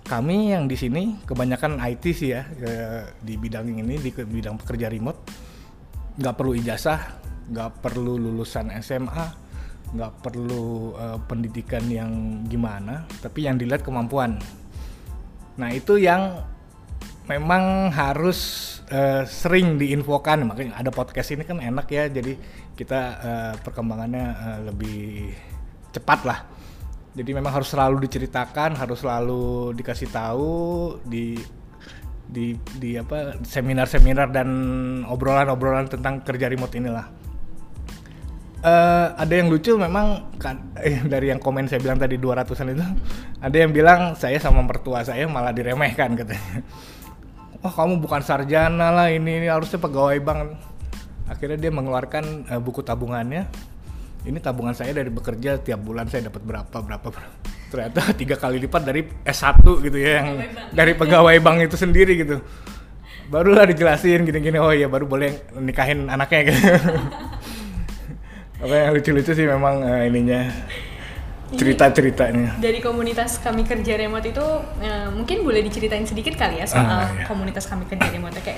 Kami 0.05 0.53
yang 0.53 0.70
di 0.70 0.77
sini 0.77 1.17
kebanyakan 1.25 1.82
IT 1.82 2.03
sih 2.13 2.29
ya 2.29 2.46
eh, 2.62 3.10
di 3.25 3.39
bidang 3.41 3.65
ini 3.65 3.98
di 3.98 4.13
bidang 4.13 4.62
pekerja 4.62 4.91
remote. 4.91 5.20
Nggak 6.20 6.36
perlu 6.38 6.53
ijazah 6.53 7.25
nggak 7.46 7.72
perlu 7.77 8.17
lulusan 8.17 8.74
SMA 8.82 9.46
nggak 9.96 10.13
perlu 10.25 10.98
eh, 10.98 11.20
pendidikan 11.25 11.86
yang 11.88 12.41
gimana 12.46 13.08
tapi 13.24 13.48
yang 13.48 13.55
dilihat 13.55 13.82
kemampuan. 13.82 14.38
Nah 15.55 15.70
itu 15.72 15.96
yang 15.96 16.44
memang 17.25 17.89
harus 17.96 18.39
eh, 18.91 19.24
sering 19.25 19.79
diinfokan. 19.82 20.46
Makanya 20.46 20.77
ada 20.77 20.91
podcast 20.94 21.34
ini 21.34 21.48
kan 21.48 21.58
enak 21.62 21.88
ya 21.89 22.12
jadi 22.12 22.38
kita 22.75 23.00
eh, 23.24 23.53
perkembangannya 23.63 24.25
eh, 24.27 24.60
lebih 24.67 25.32
cepat 25.96 26.20
lah. 26.27 26.39
Jadi 27.15 27.32
memang 27.32 27.55
harus 27.55 27.72
selalu 27.72 28.03
diceritakan 28.03 28.75
harus 28.75 29.00
selalu 29.00 29.72
dikasih 29.79 30.12
tahu 30.12 30.53
di 31.08 31.39
di 32.25 32.51
di 32.75 33.00
apa 33.00 33.39
seminar-seminar 33.39 34.36
dan 34.36 34.50
obrolan-obrolan 35.08 35.88
tentang 35.88 36.20
kerja 36.27 36.51
remote 36.51 36.75
inilah. 36.75 37.08
Eh, 38.65 39.08
ada 39.13 39.29
yang 39.29 39.48
lucu 39.48 39.77
memang 39.77 40.36
kan 40.41 40.74
eh, 40.82 41.00
dari 41.05 41.29
yang 41.29 41.39
komen 41.39 41.70
saya 41.70 41.79
bilang 41.79 42.01
tadi 42.01 42.17
200-an 42.17 42.74
itu 42.74 42.86
ada 43.39 43.55
yang 43.55 43.70
bilang 43.70 44.17
saya 44.17 44.41
sama 44.41 44.65
mertua 44.65 45.05
saya 45.05 45.24
malah 45.29 45.55
diremehkan 45.55 46.17
katanya. 46.17 46.65
Wah 47.62 47.74
kamu 47.74 48.01
bukan 48.03 48.22
sarjana 48.22 48.89
lah 48.91 49.08
ini, 49.10 49.41
ini 49.41 49.48
harusnya 49.50 49.77
pegawai 49.77 50.17
bank 50.22 50.41
akhirnya 51.25 51.58
dia 51.58 51.72
mengeluarkan 51.74 52.24
eh, 52.48 52.62
buku 52.62 52.82
tabungannya. 52.82 53.50
Ini 54.25 54.41
tabungan 54.41 54.74
saya 54.74 54.89
dari 54.89 55.13
bekerja 55.13 55.62
tiap 55.62 55.86
bulan 55.86 56.10
saya 56.10 56.29
dapat 56.29 56.41
berapa 56.41 56.77
berapa 56.82 57.08
berapa. 57.10 57.38
ternyata 57.65 58.01
tiga 58.22 58.38
kali 58.38 58.62
lipat 58.62 58.82
dari 58.86 59.01
S1 59.25 59.58
gitu 59.84 59.98
ya 59.98 60.22
yang 60.22 60.38
Pegawai 60.38 60.72
dari 60.72 60.94
pegawai 60.96 61.36
bank 61.41 61.58
itu 61.65 61.75
sendiri 61.75 62.13
gitu. 62.17 62.38
Barulah 63.25 63.65
dijelasin 63.65 64.22
gini-gini 64.22 64.62
oh 64.62 64.70
iya 64.70 64.86
baru 64.86 65.05
boleh 65.05 65.50
nikahin 65.58 66.05
anaknya. 66.08 66.53
Gitu 66.53 66.58
apa 68.65 68.74
yang 68.74 68.89
lucu-lucu 68.96 69.32
sih 69.34 69.46
memang 69.46 69.84
eh, 69.84 70.10
ininya 70.10 70.41
cerita-ceritanya. 71.53 72.58
Dari 72.58 72.82
komunitas 72.82 73.38
kami 73.38 73.62
kerja 73.62 73.94
remote 73.96 74.25
itu 74.25 74.46
eh, 74.82 75.08
mungkin 75.13 75.46
boleh 75.46 75.62
diceritain 75.62 76.05
sedikit 76.05 76.34
kali 76.34 76.62
ya 76.62 76.65
soal 76.65 76.86
Ah, 76.86 77.05
iya. 77.13 77.25
komunitas 77.29 77.70
kami 77.70 77.86
kerja 77.86 78.10
remote 78.10 78.41
kayak 78.41 78.58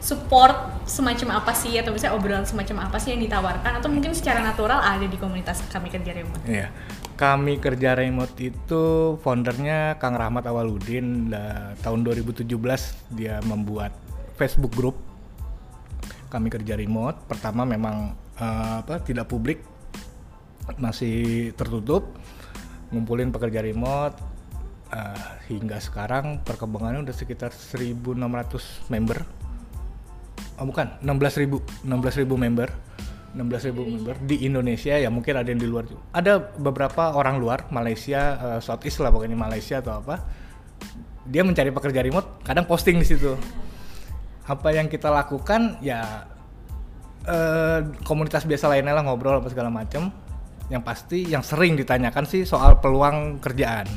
support 0.00 0.88
semacam 0.88 1.44
apa 1.44 1.52
sih 1.52 1.76
atau 1.76 1.92
misalnya 1.92 2.16
obrolan 2.16 2.48
semacam 2.48 2.88
apa 2.88 2.96
sih 2.96 3.12
yang 3.12 3.20
ditawarkan 3.20 3.78
atau 3.78 3.88
mungkin 3.92 4.16
secara 4.16 4.40
natural 4.40 4.80
ada 4.80 5.04
di 5.04 5.14
komunitas 5.20 5.60
kami 5.68 5.92
kerja 5.92 6.16
remote. 6.16 6.42
Iya. 6.48 6.72
Kami 7.20 7.60
kerja 7.60 7.92
remote 7.92 8.32
itu 8.40 8.82
foundernya 9.20 10.00
Kang 10.00 10.16
Rahmat 10.16 10.48
Awaludin 10.48 11.28
tahun 11.84 12.00
2017 12.00 12.48
dia 13.12 13.44
membuat 13.44 13.92
Facebook 14.40 14.72
group. 14.72 14.96
Kami 16.32 16.48
kerja 16.48 16.80
remote. 16.80 17.20
Pertama 17.28 17.68
memang 17.68 18.16
eh, 18.40 18.74
apa 18.80 19.04
tidak 19.04 19.28
publik 19.28 19.60
masih 20.80 21.52
tertutup. 21.60 22.08
Ngumpulin 22.88 23.28
pekerja 23.36 23.60
remote 23.60 24.16
eh, 24.88 25.28
hingga 25.52 25.76
sekarang 25.76 26.40
perkembangannya 26.40 27.04
udah 27.04 27.12
sekitar 27.12 27.52
1.600 27.52 28.16
member. 28.88 29.39
Oh 30.60 30.68
bukan, 30.68 31.00
16.000 31.00 31.88
16.000 31.88 32.28
member. 32.36 32.68
16.000 33.32 33.72
member 33.72 34.18
di 34.26 34.42
Indonesia 34.44 34.98
ya 34.98 35.08
mungkin 35.08 35.38
ada 35.38 35.48
yang 35.48 35.56
di 35.56 35.64
luar 35.64 35.88
juga. 35.88 36.04
Ada 36.12 36.36
beberapa 36.60 37.16
orang 37.16 37.40
luar 37.40 37.72
Malaysia, 37.72 38.36
eh, 38.36 38.60
Southeast 38.60 39.00
lah 39.00 39.08
pokoknya 39.08 39.38
Malaysia 39.40 39.80
atau 39.80 40.04
apa. 40.04 40.20
Dia 41.24 41.46
mencari 41.46 41.72
pekerja 41.72 42.04
remote, 42.04 42.44
kadang 42.44 42.68
posting 42.68 43.00
di 43.00 43.06
situ. 43.08 43.32
Apa 44.44 44.74
yang 44.76 44.90
kita 44.92 45.08
lakukan 45.08 45.80
ya 45.80 46.28
eh, 47.24 47.80
komunitas 48.04 48.44
biasa 48.44 48.68
lainnya 48.68 48.92
lah 48.92 49.06
ngobrol 49.06 49.40
apa 49.40 49.48
segala 49.48 49.72
macam. 49.72 50.12
Yang 50.68 50.82
pasti 50.84 51.18
yang 51.24 51.40
sering 51.40 51.80
ditanyakan 51.80 52.28
sih 52.28 52.44
soal 52.44 52.82
peluang 52.84 53.40
kerjaan. 53.40 53.88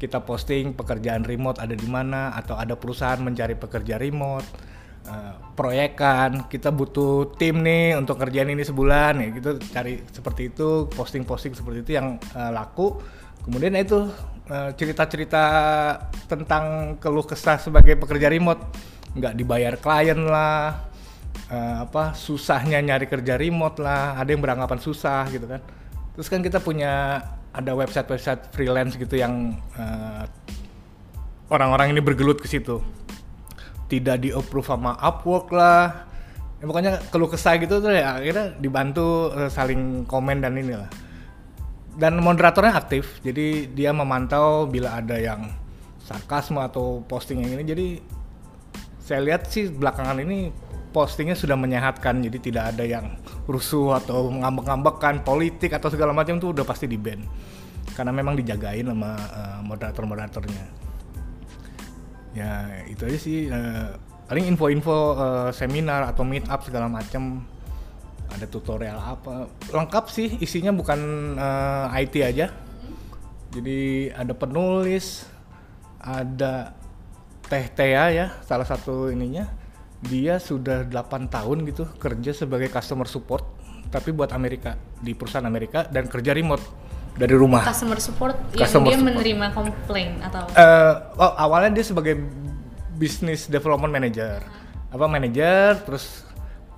Kita 0.00 0.24
posting 0.24 0.72
pekerjaan 0.72 1.26
remote 1.26 1.60
ada 1.60 1.76
di 1.76 1.86
mana 1.86 2.32
atau 2.32 2.56
ada 2.56 2.78
perusahaan 2.78 3.20
mencari 3.20 3.54
pekerja 3.58 4.00
remote 4.00 4.71
eh, 5.06 5.34
proyekan 5.52 6.46
kita 6.48 6.72
butuh 6.72 7.36
tim 7.36 7.60
nih 7.62 7.98
untuk 7.98 8.18
kerjaan 8.18 8.50
ini 8.50 8.64
sebulan 8.64 9.12
ya 9.18 9.28
gitu. 9.34 9.50
Cari 9.70 10.02
seperti 10.10 10.52
itu 10.54 10.86
posting-posting 10.92 11.52
seperti 11.54 11.78
itu 11.86 11.92
yang 11.98 12.18
eh, 12.34 12.50
laku. 12.50 12.98
Kemudian 13.42 13.74
itu 13.78 14.08
eh, 14.50 14.70
cerita-cerita 14.74 15.44
tentang 16.30 16.96
keluh 16.98 17.26
kesah 17.26 17.58
sebagai 17.58 17.98
pekerja 17.98 18.30
remote. 18.30 18.62
Nggak 19.12 19.34
dibayar 19.36 19.74
klien 19.76 20.20
lah 20.24 20.88
eh, 21.52 21.76
apa 21.84 22.16
susahnya 22.16 22.80
nyari 22.80 23.06
kerja 23.06 23.36
remote 23.36 23.82
lah 23.82 24.16
ada 24.16 24.28
yang 24.32 24.40
beranggapan 24.40 24.78
susah 24.80 25.28
gitu 25.30 25.46
kan. 25.46 25.60
Terus 26.12 26.28
kan 26.28 26.40
kita 26.44 26.60
punya 26.60 27.24
ada 27.52 27.76
website-website 27.76 28.52
freelance 28.56 28.96
gitu 28.96 29.20
yang 29.20 29.56
eh, 29.76 30.24
orang-orang 31.52 31.92
ini 31.92 32.00
bergelut 32.00 32.40
ke 32.40 32.48
situ 32.48 32.80
tidak 33.92 34.24
di 34.24 34.32
approve 34.32 34.64
sama 34.64 34.96
Upwork 34.96 35.52
lah. 35.52 36.08
Ya, 36.56 36.64
pokoknya 36.64 36.92
keluh 37.12 37.28
kesah 37.28 37.60
gitu 37.60 37.84
tuh 37.84 37.92
ya 37.92 38.16
akhirnya 38.16 38.56
dibantu 38.56 39.28
eh, 39.36 39.52
saling 39.52 40.08
komen 40.08 40.40
dan 40.40 40.56
inilah. 40.56 40.88
Dan 41.92 42.16
moderatornya 42.24 42.72
aktif 42.72 43.20
jadi 43.20 43.68
dia 43.68 43.92
memantau 43.92 44.64
bila 44.64 44.96
ada 44.96 45.20
yang 45.20 45.52
sarkasme 46.00 46.56
atau 46.64 47.04
posting 47.04 47.44
yang 47.44 47.60
ini. 47.60 47.64
Jadi 47.68 47.86
saya 49.04 49.20
lihat 49.20 49.52
sih 49.52 49.68
belakangan 49.68 50.16
ini 50.24 50.48
postingnya 50.94 51.36
sudah 51.36 51.58
menyehatkan 51.58 52.24
jadi 52.24 52.38
tidak 52.40 52.64
ada 52.72 52.84
yang 52.88 53.20
rusuh 53.44 54.00
atau 54.00 54.32
ngambek-ngambekan 54.32 55.20
politik 55.26 55.76
atau 55.76 55.92
segala 55.92 56.16
macam 56.16 56.40
tuh 56.40 56.56
udah 56.56 56.64
pasti 56.64 56.88
di 56.88 56.96
ban. 56.96 57.20
Karena 57.92 58.14
memang 58.14 58.38
dijagain 58.40 58.88
sama 58.88 59.12
eh, 59.20 59.60
moderator-moderatornya 59.68 60.81
ya 62.32 62.84
itu 62.88 63.02
aja 63.06 63.18
sih. 63.18 63.38
Eh, 63.48 63.88
paling 64.28 64.44
info-info 64.48 64.96
eh, 65.16 65.50
seminar 65.56 66.08
atau 66.08 66.24
meet 66.24 66.44
up 66.48 66.64
segala 66.64 66.88
macam 66.88 67.44
ada 68.32 68.46
tutorial 68.48 68.96
apa. 68.96 69.48
Lengkap 69.68 70.04
sih 70.08 70.40
isinya 70.40 70.72
bukan 70.72 71.00
eh, 71.36 72.02
IT 72.04 72.14
aja. 72.24 72.46
Jadi 73.52 74.08
ada 74.08 74.32
penulis 74.32 75.28
ada 76.00 76.72
Teh 77.46 77.68
Tea 77.68 78.06
ya 78.10 78.26
salah 78.44 78.64
satu 78.64 79.12
ininya. 79.12 79.46
Dia 80.02 80.42
sudah 80.42 80.82
8 80.82 81.30
tahun 81.30 81.62
gitu 81.68 81.86
kerja 81.94 82.34
sebagai 82.34 82.66
customer 82.74 83.06
support 83.06 83.46
tapi 83.92 84.10
buat 84.10 84.32
Amerika 84.32 84.74
di 84.98 85.12
perusahaan 85.12 85.44
Amerika 85.44 85.84
dan 85.84 86.08
kerja 86.08 86.32
remote 86.32 86.64
dari 87.16 87.34
rumah. 87.36 87.62
Customer 87.64 87.98
support 88.00 88.36
Customer 88.56 88.88
yang 88.88 88.96
dia 88.96 88.96
support. 88.96 89.08
menerima 89.12 89.46
komplain 89.52 90.10
atau? 90.24 90.42
Eh, 90.52 90.94
oh, 91.20 91.32
awalnya 91.36 91.80
dia 91.80 91.84
sebagai 91.84 92.16
business 92.96 93.48
development 93.48 93.92
manager. 93.92 94.40
Apa 94.92 95.04
manager 95.08 95.80
terus 95.84 96.24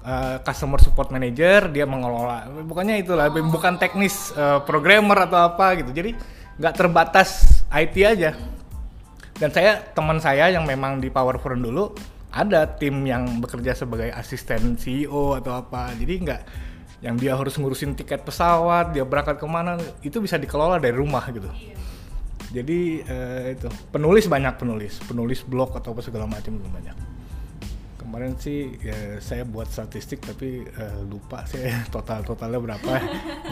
eh, 0.03 0.37
customer 0.43 0.83
support 0.83 1.15
manager 1.15 1.71
dia 1.71 1.87
mengelola. 1.87 2.51
Bukannya 2.67 3.03
itulah 3.03 3.31
bukan 3.31 3.79
teknis 3.79 4.35
eh, 4.35 4.59
programmer 4.67 5.31
atau 5.31 5.39
apa 5.55 5.79
gitu. 5.79 5.95
Jadi 5.95 6.11
nggak 6.59 6.75
terbatas 6.75 7.63
IT 7.71 7.97
aja. 8.03 8.35
Dan 9.35 9.51
saya 9.51 9.83
teman 9.95 10.23
saya 10.23 10.47
yang 10.51 10.63
memang 10.63 11.03
di 11.03 11.11
Powerfront 11.11 11.59
dulu 11.59 11.91
ada 12.35 12.67
tim 12.67 13.03
yang 13.07 13.39
bekerja 13.39 13.75
sebagai 13.75 14.11
asisten 14.15 14.75
CEO 14.75 15.39
atau 15.39 15.55
apa. 15.59 15.95
Jadi 15.95 16.15
nggak 16.27 16.43
yang 17.05 17.21
dia 17.21 17.37
harus 17.37 17.53
ngurusin 17.61 17.93
tiket 17.93 18.25
pesawat 18.25 18.97
dia 18.97 19.05
berangkat 19.05 19.37
ke 19.37 19.45
mana 19.45 19.77
itu 20.01 20.17
bisa 20.25 20.41
dikelola 20.41 20.81
dari 20.81 20.97
rumah 20.97 21.21
gitu. 21.29 21.53
Jadi 22.49 23.05
eh, 23.05 23.53
itu 23.53 23.69
penulis 23.93 24.25
banyak 24.25 24.57
penulis 24.57 25.05
penulis 25.05 25.45
blog 25.45 25.77
atau 25.77 25.93
apa 25.93 26.01
segala 26.01 26.25
macam 26.25 26.57
itu 26.57 26.65
banyak. 26.65 26.97
Kemarin 28.01 28.39
sih 28.39 28.79
ya, 28.79 29.19
saya 29.19 29.45
buat 29.45 29.69
statistik 29.69 30.25
tapi 30.25 30.65
eh, 30.65 30.99
lupa 31.05 31.45
saya 31.45 31.85
total 31.95 32.25
totalnya 32.25 32.57
berapa. 32.57 32.93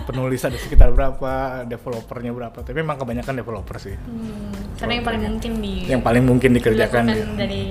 Penulis 0.08 0.40
ada 0.48 0.56
sekitar 0.56 0.88
berapa 0.96 1.66
developernya 1.68 2.32
berapa. 2.32 2.56
Tapi 2.64 2.76
memang 2.80 2.96
kebanyakan 2.96 3.36
developer 3.36 3.76
sih. 3.76 4.00
Hmm, 4.00 4.80
karena 4.80 4.96
yang 4.96 5.04
paling 5.04 5.22
mungkin 5.28 5.52
di 5.60 5.74
yang 5.92 6.00
paling 6.00 6.24
mungkin 6.24 6.50
dikerjakan 6.56 7.04
dilakukan 7.04 7.36
dia. 7.36 7.36
dari 7.36 7.62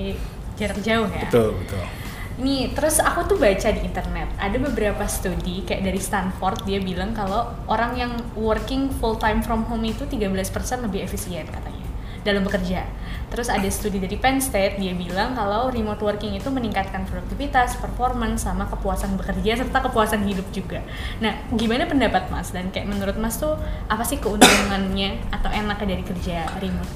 jarak 0.54 0.78
jauh 0.84 1.08
ya. 1.10 1.26
betul 1.26 1.48
betul 1.58 2.01
Ini 2.40 2.72
terus 2.72 2.96
aku 3.02 3.28
tuh 3.28 3.36
baca 3.36 3.68
di 3.68 3.80
internet 3.84 4.28
ada 4.40 4.56
beberapa 4.56 5.04
studi 5.04 5.64
kayak 5.68 5.84
dari 5.84 6.00
Stanford 6.00 6.64
dia 6.64 6.80
bilang 6.80 7.12
kalau 7.12 7.52
orang 7.68 7.92
yang 7.98 8.12
working 8.32 8.88
full 8.88 9.20
time 9.20 9.44
from 9.44 9.68
home 9.68 9.84
itu 9.84 10.08
13% 10.08 10.48
lebih 10.88 11.04
efisien 11.04 11.44
katanya 11.44 11.84
dalam 12.22 12.46
bekerja. 12.46 12.86
Terus 13.34 13.50
ada 13.50 13.66
studi 13.66 13.98
dari 13.98 14.14
Penn 14.14 14.38
State 14.38 14.78
dia 14.78 14.94
bilang 14.94 15.34
kalau 15.34 15.72
remote 15.72 15.98
working 16.04 16.38
itu 16.38 16.48
meningkatkan 16.52 17.02
produktivitas, 17.08 17.80
performance 17.82 18.46
sama 18.46 18.68
kepuasan 18.70 19.18
bekerja 19.18 19.58
serta 19.58 19.90
kepuasan 19.90 20.22
hidup 20.28 20.46
juga. 20.54 20.86
Nah, 21.18 21.34
gimana 21.50 21.88
pendapat 21.90 22.30
Mas 22.30 22.54
dan 22.54 22.70
kayak 22.70 22.86
menurut 22.86 23.18
Mas 23.18 23.40
tuh 23.42 23.58
apa 23.90 24.06
sih 24.06 24.22
keuntungannya 24.22 25.18
atau 25.34 25.50
enaknya 25.50 25.98
dari 25.98 26.04
kerja 26.06 26.46
remote? 26.62 26.92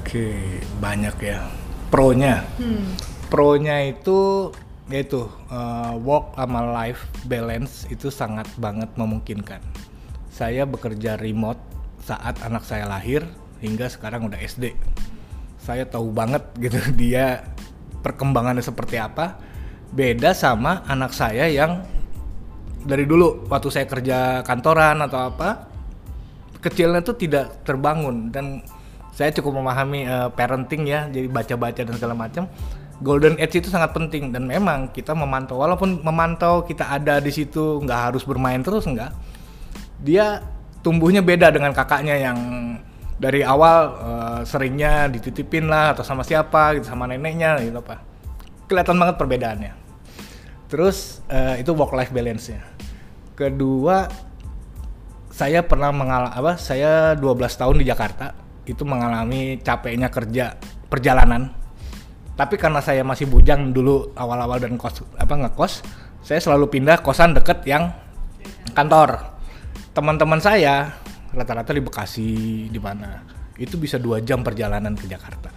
oke 0.00 0.26
banyak 0.82 1.16
ya 1.22 1.38
pro-nya 1.86 2.42
Hmm. 2.58 2.98
pro-nya 3.30 3.78
itu 3.86 4.50
yaitu 4.90 5.30
uh, 5.48 5.94
work 6.02 6.34
sama 6.34 6.66
life 6.74 7.06
balance 7.30 7.86
itu 7.88 8.10
sangat 8.10 8.50
banget 8.58 8.90
memungkinkan. 8.98 9.62
Saya 10.30 10.66
bekerja 10.66 11.14
remote 11.16 11.62
saat 12.02 12.42
anak 12.42 12.66
saya 12.66 12.90
lahir 12.90 13.22
hingga 13.62 13.86
sekarang 13.86 14.26
udah 14.26 14.38
SD. 14.42 14.74
Saya 15.62 15.86
tahu 15.86 16.10
banget 16.10 16.42
gitu 16.58 16.78
dia 17.00 17.46
perkembangannya 18.02 18.66
seperti 18.66 18.98
apa. 18.98 19.38
Beda 19.90 20.34
sama 20.34 20.82
anak 20.86 21.14
saya 21.14 21.46
yang 21.50 21.82
dari 22.82 23.04
dulu 23.04 23.46
waktu 23.46 23.68
saya 23.70 23.86
kerja 23.86 24.40
kantoran 24.42 25.04
atau 25.04 25.20
apa 25.30 25.68
kecilnya 26.60 27.00
tuh 27.04 27.16
tidak 27.16 27.64
terbangun 27.64 28.32
dan 28.32 28.64
saya 29.12 29.32
cukup 29.36 29.60
memahami 29.60 30.08
eh, 30.08 30.28
parenting 30.32 30.88
ya 30.88 31.08
jadi 31.12 31.28
baca-baca 31.28 31.80
dan 31.84 31.94
segala 31.96 32.16
macam 32.16 32.48
golden 33.00 33.40
age 33.40 33.64
itu 33.64 33.72
sangat 33.72 33.96
penting 33.96 34.28
dan 34.30 34.44
memang 34.44 34.92
kita 34.92 35.16
memantau 35.16 35.56
walaupun 35.56 36.04
memantau 36.04 36.62
kita 36.68 36.92
ada 36.92 37.16
di 37.18 37.32
situ 37.32 37.80
nggak 37.80 38.00
harus 38.12 38.22
bermain 38.28 38.60
terus 38.60 38.84
nggak. 38.84 39.12
Dia 40.00 40.40
tumbuhnya 40.84 41.24
beda 41.24 41.52
dengan 41.52 41.72
kakaknya 41.72 42.16
yang 42.16 42.38
dari 43.20 43.44
awal 43.44 43.78
eh, 44.00 44.40
seringnya 44.48 45.08
dititipin 45.12 45.68
lah 45.68 45.96
atau 45.96 46.04
sama 46.04 46.24
siapa 46.24 46.76
gitu 46.76 46.88
sama 46.88 47.04
neneknya 47.04 47.60
gitu 47.60 47.80
apa 47.80 48.00
kelihatan 48.68 48.96
banget 48.96 49.16
perbedaannya. 49.16 49.72
Terus 50.68 51.24
eh, 51.28 51.60
itu 51.60 51.72
work 51.72 51.92
life 51.96 52.12
balance 52.12 52.52
nya 52.52 52.60
kedua 53.40 54.12
saya 55.32 55.64
pernah 55.64 55.88
mengalami 55.88 56.36
apa 56.36 56.60
saya 56.60 57.16
12 57.16 57.40
tahun 57.56 57.76
di 57.80 57.88
Jakarta 57.88 58.36
itu 58.68 58.84
mengalami 58.84 59.56
capeknya 59.64 60.12
kerja 60.12 60.60
perjalanan 60.92 61.59
tapi 62.40 62.56
karena 62.56 62.80
saya 62.80 63.04
masih 63.04 63.28
bujang 63.28 63.68
dulu 63.68 64.16
awal-awal 64.16 64.56
dan 64.56 64.80
kos 64.80 65.04
apa 65.20 65.36
ngekos 65.36 65.84
saya 66.24 66.40
selalu 66.40 66.72
pindah 66.72 67.04
kosan 67.04 67.36
deket 67.36 67.68
yang 67.68 67.92
kantor. 68.72 69.36
Teman-teman 69.92 70.40
saya 70.40 70.88
rata-rata 71.36 71.76
di 71.76 71.84
Bekasi 71.84 72.32
di 72.72 72.80
mana 72.80 73.20
itu 73.60 73.76
bisa 73.76 74.00
dua 74.00 74.24
jam 74.24 74.40
perjalanan 74.40 74.96
ke 74.96 75.04
Jakarta. 75.04 75.52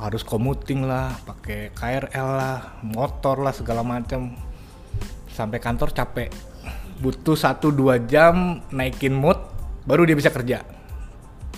Harus 0.00 0.24
commuting 0.24 0.88
lah 0.88 1.12
pakai 1.28 1.76
KRL 1.76 2.28
lah 2.40 2.80
motor 2.88 3.44
lah 3.44 3.52
segala 3.52 3.84
macam. 3.84 4.32
Sampai 5.28 5.60
kantor 5.60 5.92
capek. 5.92 6.32
Butuh 7.04 7.36
satu 7.36 7.68
dua 7.68 8.00
jam 8.00 8.64
naikin 8.72 9.12
mood 9.12 9.36
baru 9.84 10.08
dia 10.08 10.16
bisa 10.16 10.32
kerja. 10.32 10.64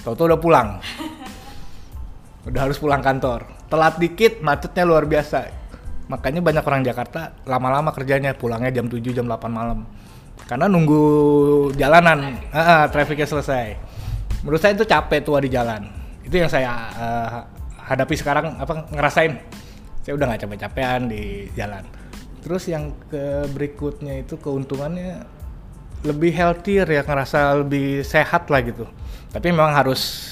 Tahu-tahu 0.03 0.35
udah 0.35 0.40
pulang. 0.42 0.68
Udah 2.44 2.68
harus 2.68 2.77
pulang 2.77 3.01
kantor 3.01 3.63
telat 3.74 3.98
dikit 3.98 4.38
macetnya 4.38 4.87
luar 4.87 5.02
biasa. 5.02 5.50
Makanya 6.06 6.38
banyak 6.46 6.62
orang 6.62 6.87
Jakarta 6.87 7.34
lama-lama 7.42 7.90
kerjanya 7.90 8.30
pulangnya 8.38 8.70
jam 8.70 8.87
7 8.87 9.02
jam 9.02 9.26
8 9.26 9.50
malam. 9.50 9.82
Karena 10.46 10.70
nunggu 10.70 11.02
jalanan 11.74 12.38
ah, 12.54 12.62
ah, 12.62 12.84
trafficnya 12.87 13.26
selesai. 13.26 13.74
Menurut 14.46 14.62
saya 14.62 14.78
itu 14.78 14.87
capek 14.87 15.26
tua 15.26 15.42
di 15.42 15.50
jalan. 15.50 15.90
Itu 16.22 16.38
yang 16.38 16.46
saya 16.46 16.70
eh, 16.94 17.28
hadapi 17.82 18.14
sekarang 18.14 18.62
apa 18.62 18.87
ngerasain. 18.94 19.42
Saya 20.06 20.14
udah 20.14 20.30
nggak 20.30 20.46
capek-capean 20.46 21.10
di 21.10 21.50
jalan. 21.58 21.82
Terus 22.46 22.70
yang 22.70 22.94
ke 23.10 23.50
berikutnya 23.50 24.22
itu 24.22 24.38
keuntungannya 24.38 25.26
lebih 26.04 26.30
healthier 26.37 26.84
ya 26.84 27.02
ngerasa 27.02 27.64
lebih 27.64 28.06
sehat 28.06 28.52
lah 28.52 28.60
gitu. 28.62 28.87
Tapi 29.34 29.50
memang 29.50 29.74
harus 29.74 30.30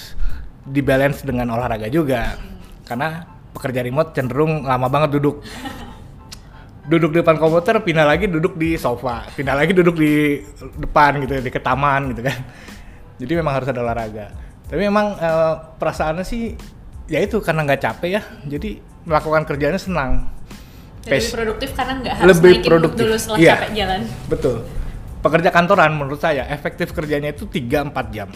dibalance 0.69 1.25
dengan 1.25 1.51
olahraga 1.57 1.89
juga. 1.89 2.37
Karena 2.85 3.32
pekerja 3.63 3.79
remote 3.81 4.11
cenderung 4.11 4.67
lama 4.67 4.91
banget 4.91 5.15
duduk 5.15 5.39
duduk 6.83 7.15
di 7.15 7.23
depan 7.23 7.39
komputer 7.39 7.79
pindah 7.79 8.03
lagi 8.03 8.27
duduk 8.27 8.59
di 8.59 8.75
sofa 8.75 9.23
pindah 9.31 9.55
lagi 9.55 9.71
duduk 9.71 9.95
di 9.95 10.43
depan 10.83 11.23
gitu 11.23 11.39
di 11.39 11.47
ketaman 11.47 12.11
gitu 12.11 12.27
kan 12.27 12.43
jadi 13.23 13.33
memang 13.39 13.55
harus 13.55 13.71
ada 13.71 13.81
olahraga 13.81 14.35
tapi 14.67 14.83
memang 14.83 15.15
eh, 15.15 15.55
perasaannya 15.79 16.27
sih 16.27 16.59
ya 17.07 17.23
itu 17.23 17.39
karena 17.39 17.63
nggak 17.63 17.81
capek 17.81 18.11
ya 18.11 18.23
jadi 18.43 18.83
melakukan 19.07 19.47
kerjanya 19.47 19.79
senang 19.79 20.27
Pace- 21.03 21.31
lebih 21.31 21.35
produktif 21.35 21.71
karena 21.75 21.93
nggak 21.99 22.15
harus 22.19 22.29
lebih 22.35 22.51
naikin 22.55 22.67
produktif. 22.67 23.03
dulu 23.03 23.15
setelah 23.19 23.39
Iya. 23.39 23.55
capek 23.59 23.71
jalan. 23.75 24.01
Betul. 24.31 24.57
Pekerja 25.19 25.51
kantoran 25.51 25.91
menurut 25.95 26.19
saya 26.19 26.47
efektif 26.47 26.95
kerjanya 26.95 27.31
itu 27.31 27.47
3-4 27.47 28.07
jam. 28.11 28.29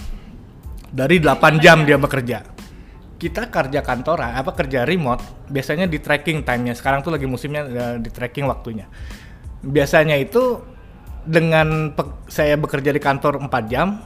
Dari 0.90 1.22
8 1.22 1.62
jam 1.62 1.86
dia 1.86 1.94
bekerja. 1.94 2.42
Kita 3.16 3.48
kerja 3.48 3.80
kantoran, 3.80 4.36
apa 4.36 4.52
kerja 4.52 4.84
remote, 4.84 5.48
biasanya 5.48 5.88
di 5.88 5.96
tracking 5.96 6.44
time-nya. 6.44 6.76
Sekarang 6.76 7.00
tuh 7.00 7.16
lagi 7.16 7.24
musimnya 7.24 7.62
eh, 7.64 7.96
di 8.00 8.12
tracking 8.12 8.44
waktunya. 8.44 8.84
Biasanya 9.64 10.20
itu 10.20 10.60
dengan 11.24 11.96
saya 12.28 12.54
bekerja 12.60 12.92
di 12.92 13.00
kantor 13.00 13.40
4 13.48 13.72
jam, 13.72 13.98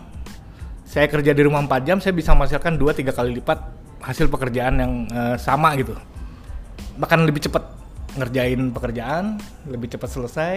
saya 0.87 1.11
kerja 1.11 1.35
di 1.35 1.43
rumah 1.43 1.61
4 1.67 1.83
jam, 1.83 1.99
saya 1.99 2.15
bisa 2.15 2.33
menghasilkan 2.39 2.79
2-3 2.79 3.11
kali 3.11 3.31
lipat 3.43 3.59
hasil 4.01 4.31
pekerjaan 4.31 4.75
yang 4.79 4.93
eh, 5.11 5.37
sama 5.37 5.75
gitu. 5.75 5.99
Bahkan 6.97 7.19
lebih 7.27 7.51
cepat 7.51 7.67
ngerjain 8.15 8.71
pekerjaan, 8.71 9.43
lebih 9.67 9.91
cepat 9.91 10.11
selesai, 10.11 10.55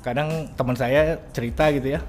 kadang 0.00 0.48
teman 0.56 0.76
saya 0.76 1.20
cerita 1.32 1.68
gitu 1.72 1.96
ya 1.96 2.00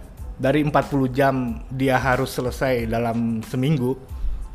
dari 0.41 0.63
40 0.63 1.11
jam 1.13 1.61
dia 1.69 1.99
harus 1.99 2.33
selesai 2.33 2.87
dalam 2.87 3.45
seminggu 3.45 3.93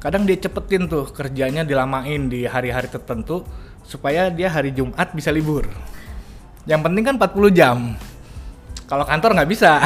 kadang 0.06 0.22
dia 0.22 0.38
cepetin 0.38 0.86
tuh 0.86 1.10
kerjanya 1.10 1.66
dilamain 1.66 2.30
di 2.30 2.46
hari-hari 2.46 2.86
tertentu 2.86 3.42
supaya 3.82 4.30
dia 4.30 4.46
hari 4.46 4.70
Jumat 4.70 5.10
bisa 5.10 5.34
libur 5.34 5.66
yang 6.62 6.78
penting 6.86 7.02
kan 7.02 7.18
40 7.18 7.50
jam 7.50 7.98
kalau 8.86 9.02
kantor 9.02 9.34
nggak 9.34 9.50
bisa 9.50 9.82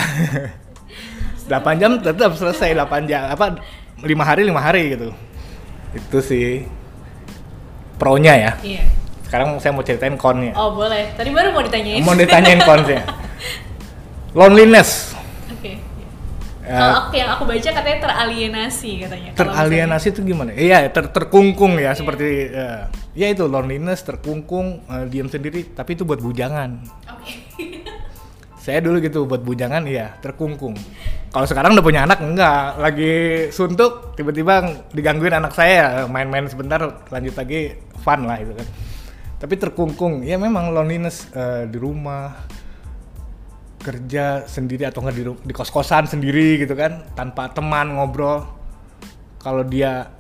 8 1.49 1.81
jam 1.81 1.97
tetap 1.97 2.37
selesai 2.37 2.77
8 2.77 3.09
jam 3.09 3.33
apa 3.33 3.57
lima 4.05 4.25
hari 4.29 4.45
lima 4.45 4.61
hari 4.61 4.93
gitu 4.93 5.09
itu 5.97 6.19
sih 6.23 6.47
pro-nya 8.01 8.33
ya. 8.33 8.53
Iya. 8.65 8.83
Sekarang 9.29 9.61
saya 9.61 9.77
mau 9.77 9.85
ceritain 9.85 10.17
con-nya. 10.17 10.57
Oh 10.57 10.73
boleh. 10.73 11.13
Tadi 11.15 11.29
baru 11.31 11.53
mau 11.53 11.61
ditanyain. 11.61 12.01
Mau 12.01 12.17
ditanyain 12.17 12.61
con-nya. 12.65 13.05
Loneliness. 14.39 15.13
Ya, 16.61 16.77
Kalau 16.77 16.97
aku 17.09 17.15
yang 17.17 17.31
aku 17.33 17.45
baca 17.49 17.69
katanya 17.73 17.99
teralienasi 18.05 18.91
katanya. 19.01 19.31
Teralienasi 19.33 20.07
itu 20.13 20.21
gimana? 20.21 20.53
Iya, 20.53 20.93
ter 20.93 21.09
terkungkung 21.09 21.81
ya 21.81 21.97
seperti 21.97 22.53
eh, 22.53 22.85
ya 23.17 23.27
itu 23.33 23.49
loneliness, 23.49 24.05
terkungkung, 24.05 24.85
eh, 24.85 25.05
diam 25.09 25.33
sendiri, 25.33 25.73
tapi 25.73 25.97
itu 25.97 26.05
buat 26.05 26.21
bujangan. 26.21 26.85
Oke. 27.17 27.33
Saya 28.65 28.85
dulu 28.85 29.01
gitu 29.01 29.25
buat 29.25 29.41
bujangan 29.41 29.89
iya, 29.89 30.21
terkungkung. 30.21 30.77
Kalau 31.33 31.47
sekarang 31.49 31.73
udah 31.73 31.87
punya 31.87 32.05
anak 32.05 32.21
enggak, 32.21 32.77
lagi 32.77 33.15
suntuk 33.57 34.13
tiba-tiba 34.21 34.85
digangguin 34.93 35.33
anak 35.33 35.57
saya 35.57 36.05
main-main 36.05 36.45
sebentar 36.45 37.01
lanjut 37.09 37.41
lagi 37.41 37.81
fun 38.05 38.29
lah 38.29 38.37
itu 38.37 38.53
kan. 38.53 38.67
Tapi 39.41 39.55
terkungkung, 39.57 40.21
ya 40.29 40.37
memang 40.37 40.77
loneliness 40.77 41.33
eh, 41.33 41.65
di 41.73 41.81
rumah 41.81 42.37
kerja 43.81 44.45
sendiri 44.45 44.85
atau 44.85 45.01
enggak 45.01 45.17
di, 45.17 45.25
di 45.51 45.53
kos-kosan 45.57 46.05
sendiri 46.07 46.61
gitu 46.61 46.77
kan, 46.77 47.09
tanpa 47.17 47.49
teman 47.51 47.97
ngobrol. 47.97 48.45
Kalau 49.41 49.65
dia 49.65 50.13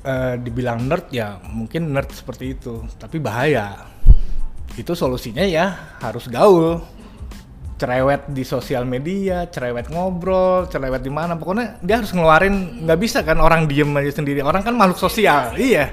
eh, 0.00 0.40
dibilang 0.40 0.88
nerd 0.88 1.12
ya 1.12 1.36
mungkin 1.52 1.92
nerd 1.92 2.08
seperti 2.10 2.56
itu, 2.56 2.82
tapi 2.96 3.20
bahaya. 3.20 3.76
Itu 4.76 4.96
solusinya 4.96 5.44
ya 5.44 5.96
harus 6.00 6.28
gaul 6.28 6.96
cerewet 7.76 8.32
di 8.32 8.40
sosial 8.40 8.88
media, 8.88 9.44
cerewet 9.52 9.92
ngobrol, 9.92 10.64
cerewet 10.72 11.04
di 11.04 11.12
mana, 11.12 11.36
pokoknya 11.36 11.76
dia 11.84 12.00
harus 12.00 12.08
ngeluarin, 12.16 12.88
nggak 12.88 12.98
bisa 13.00 13.20
kan 13.20 13.36
orang 13.36 13.68
diem 13.68 13.92
aja 13.92 14.16
sendiri, 14.16 14.40
orang 14.40 14.64
kan 14.64 14.72
makhluk 14.72 14.96
sosial, 14.96 15.52
iya, 15.60 15.92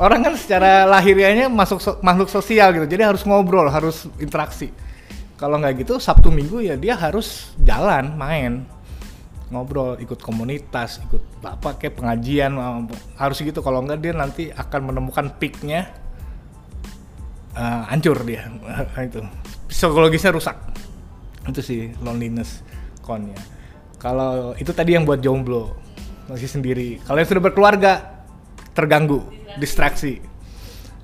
orang 0.00 0.24
kan 0.24 0.34
secara 0.40 0.88
lahiriahnya 0.88 1.52
masuk 1.52 1.76
so- 1.76 2.00
makhluk 2.00 2.32
sosial 2.32 2.72
gitu, 2.72 2.88
jadi 2.88 3.12
harus 3.12 3.20
ngobrol, 3.28 3.68
harus 3.68 4.08
interaksi. 4.16 4.72
Kalau 5.40 5.56
nggak 5.56 5.80
gitu 5.80 5.96
Sabtu 5.96 6.28
Minggu 6.28 6.60
ya 6.60 6.76
dia 6.76 7.00
harus 7.00 7.56
jalan, 7.64 8.12
main, 8.12 8.68
ngobrol, 9.48 9.96
ikut 9.96 10.20
komunitas, 10.20 11.00
ikut 11.08 11.40
apa 11.40 11.80
kayak 11.80 11.96
pengajian, 11.96 12.60
harus 13.16 13.40
gitu. 13.40 13.64
Kalau 13.64 13.80
nggak 13.80 13.98
dia 14.04 14.12
nanti 14.12 14.52
akan 14.52 14.92
menemukan 14.92 15.32
peaknya, 15.40 15.88
eh, 17.56 17.82
hancur 17.88 18.20
dia, 18.28 18.52
itu. 19.08 19.24
Psikologisnya 19.72 20.36
rusak. 20.36 20.60
Itu 21.48 21.64
sih 21.64 21.88
loneliness 22.04 22.60
connya 23.00 23.40
kalau 24.00 24.56
itu 24.56 24.72
tadi 24.72 24.96
yang 24.96 25.04
buat 25.04 25.20
jomblo 25.20 25.76
masih 26.32 26.48
sendiri. 26.48 27.04
Kalau 27.04 27.20
yang 27.20 27.28
sudah 27.28 27.44
berkeluarga 27.44 28.24
terganggu 28.72 29.20
distraksi. 29.60 30.24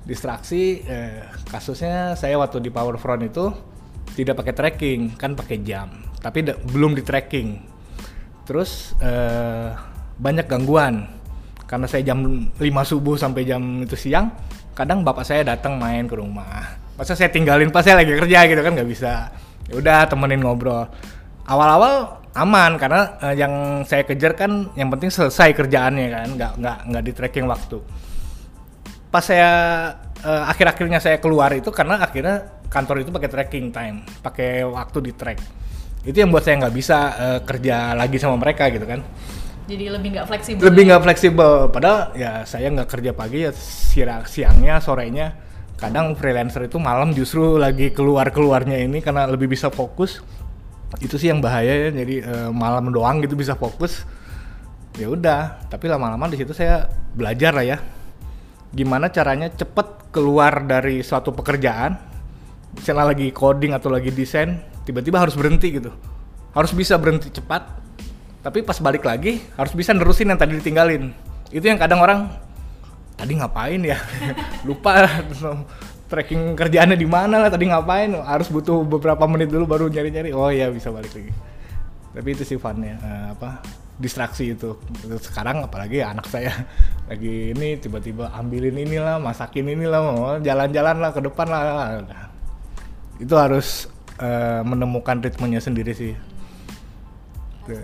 Distraksi 0.01 0.81
eh, 0.81 1.29
kasusnya 1.45 2.17
saya 2.17 2.41
waktu 2.41 2.57
di 2.57 2.73
Powerfront 2.73 3.21
itu 3.21 3.53
tidak 4.17 4.41
pakai 4.41 4.53
tracking 4.57 5.13
kan 5.13 5.37
pakai 5.37 5.61
jam 5.61 6.07
tapi 6.27 6.43
belum 6.43 6.97
di 6.97 7.03
tracking. 7.05 7.55
Terus 8.43 8.95
eh, 8.99 9.71
banyak 10.17 10.43
gangguan. 10.49 11.07
Karena 11.67 11.83
saya 11.83 12.03
jam 12.03 12.23
5 12.23 12.63
subuh 12.63 13.19
sampai 13.19 13.43
jam 13.43 13.59
itu 13.83 13.95
siang 13.99 14.31
kadang 14.71 15.01
bapak 15.03 15.25
saya 15.25 15.43
datang 15.43 15.75
main 15.75 16.07
ke 16.07 16.15
rumah. 16.15 16.79
Masa 16.95 17.17
saya 17.17 17.27
tinggalin 17.27 17.73
pas 17.73 17.83
saya 17.83 17.99
lagi 17.99 18.13
kerja 18.15 18.47
gitu 18.47 18.61
kan 18.63 18.71
nggak 18.71 18.87
bisa. 18.87 19.31
Ya 19.67 19.73
udah 19.75 20.07
temenin 20.07 20.39
ngobrol. 20.39 20.87
Awal-awal 21.43 22.23
aman 22.35 22.79
karena 22.79 23.19
eh, 23.19 23.35
yang 23.35 23.83
saya 23.83 24.07
kejar 24.07 24.35
kan 24.35 24.71
yang 24.79 24.87
penting 24.91 25.11
selesai 25.11 25.51
kerjaannya 25.55 26.07
kan 26.07 26.29
nggak 26.35 26.51
nggak 26.59 26.77
nggak 26.91 27.03
di 27.03 27.11
tracking 27.11 27.47
waktu. 27.51 27.83
Pas 29.11 29.27
saya 29.27 29.51
eh, 30.23 30.43
akhir-akhirnya 30.55 31.03
saya 31.03 31.19
keluar 31.19 31.51
itu 31.51 31.67
karena 31.71 31.99
akhirnya 31.99 32.56
kantor 32.67 33.03
itu 33.03 33.11
pakai 33.11 33.29
tracking 33.31 33.71
time 33.71 34.03
pakai 34.19 34.63
waktu 34.67 34.97
di 34.99 35.11
track. 35.15 35.39
Itu 36.07 36.23
yang 36.23 36.31
buat 36.31 36.43
saya 36.43 36.63
nggak 36.63 36.75
bisa 36.75 36.97
eh, 37.15 37.39
kerja 37.43 37.95
lagi 37.95 38.15
sama 38.19 38.39
mereka 38.39 38.71
gitu 38.71 38.87
kan. 38.87 39.03
Jadi 39.67 39.91
lebih 39.91 40.09
nggak 40.15 40.27
fleksibel. 40.31 40.63
lebih 40.63 40.81
nggak 40.87 41.03
fleksibel. 41.03 41.51
Padahal 41.67 42.15
ya 42.15 42.47
saya 42.47 42.71
nggak 42.71 42.87
kerja 42.87 43.11
pagi 43.11 43.43
ya 43.43 43.51
siang 43.51 44.23
siangnya 44.23 44.79
sorenya. 44.79 45.27
Kadang 45.77 46.17
freelancer 46.17 46.65
itu 46.65 46.81
malam 46.81 47.13
justru 47.13 47.59
lagi 47.59 47.93
keluar 47.93 48.33
keluarnya 48.33 48.79
ini 48.81 49.03
karena 49.03 49.27
lebih 49.27 49.51
bisa 49.51 49.67
fokus. 49.67 50.23
Itu 51.03 51.19
sih 51.19 51.27
yang 51.27 51.43
bahaya 51.43 51.87
ya 51.87 51.89
jadi 51.91 52.15
eh, 52.23 52.49
malam 52.55 52.91
doang 52.95 53.19
gitu 53.19 53.35
bisa 53.35 53.59
fokus. 53.59 54.07
Ya 54.95 55.11
udah 55.11 55.67
tapi 55.67 55.91
lama-lama 55.91 56.31
di 56.31 56.39
situ 56.39 56.55
saya 56.55 56.87
belajar 57.11 57.51
lah 57.51 57.67
ya. 57.67 57.77
Gimana 58.71 59.11
caranya 59.11 59.51
cepet 59.51 60.15
keluar 60.15 60.63
dari 60.63 61.03
suatu 61.03 61.35
pekerjaan 61.35 62.06
misalnya 62.77 63.11
lagi 63.11 63.27
coding 63.33 63.73
atau 63.73 63.89
lagi 63.89 64.13
desain 64.13 64.61
tiba-tiba 64.85 65.19
harus 65.19 65.33
berhenti 65.33 65.81
gitu. 65.81 65.91
Harus 66.53 66.71
bisa 66.71 66.95
berhenti 66.95 67.33
cepat 67.33 67.87
tapi 68.47 68.63
pas 68.63 68.79
balik 68.79 69.03
lagi 69.03 69.43
harus 69.59 69.75
bisa 69.75 69.91
nerusin 69.91 70.31
yang 70.31 70.39
tadi 70.39 70.55
ditinggalin. 70.55 71.11
Itu 71.51 71.67
yang 71.67 71.75
kadang 71.75 71.99
orang 71.99 72.31
tadi 73.19 73.35
ngapain 73.35 73.81
ya? 73.83 73.99
Lupa 74.67 75.03
tracking 76.11 76.55
kerjaannya 76.55 76.95
di 76.95 77.03
mana 77.03 77.43
lah 77.43 77.51
tadi 77.51 77.67
ngapain? 77.67 78.15
Harus 78.23 78.47
butuh 78.47 78.87
beberapa 78.87 79.27
menit 79.27 79.51
dulu 79.51 79.67
baru 79.67 79.85
nyari-nyari 79.91 80.31
oh 80.31 80.47
ya 80.47 80.71
bisa 80.71 80.93
balik 80.93 81.11
lagi. 81.11 81.33
Tapi 82.15 82.27
itu 82.33 82.43
sih 82.47 82.55
funnya 82.55 82.95
eh, 83.03 83.27
apa 83.35 83.59
distraksi 83.99 84.55
itu. 84.55 84.79
Sekarang 85.19 85.65
apalagi 85.65 85.99
anak 85.99 86.29
saya 86.31 86.53
lagi 87.11 87.51
ini 87.51 87.75
tiba-tiba 87.81 88.31
ambilin 88.31 88.79
inilah 88.79 89.19
masakin 89.19 89.67
inilah 89.67 90.39
jalan-jalan 90.39 91.03
lah 91.03 91.11
ke 91.11 91.19
depan 91.19 91.47
lah. 91.51 91.99
Itu 93.17 93.33
harus 93.37 93.89
eh, 94.21 94.61
menemukan 94.61 95.21
ritmenya 95.21 95.61
sendiri 95.61 95.93
sih 95.93 96.13
Tuh. 97.67 97.83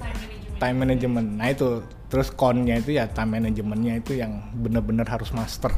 time 0.58 0.78
management 0.86 1.28
nah 1.38 1.50
itu 1.52 1.84
terus 2.08 2.30
connya 2.30 2.78
itu 2.78 2.94
ya 2.94 3.10
time 3.10 3.42
managementnya 3.42 3.98
itu 3.98 4.16
yang 4.22 4.54
bener-bener 4.54 5.04
harus 5.10 5.34
master 5.34 5.74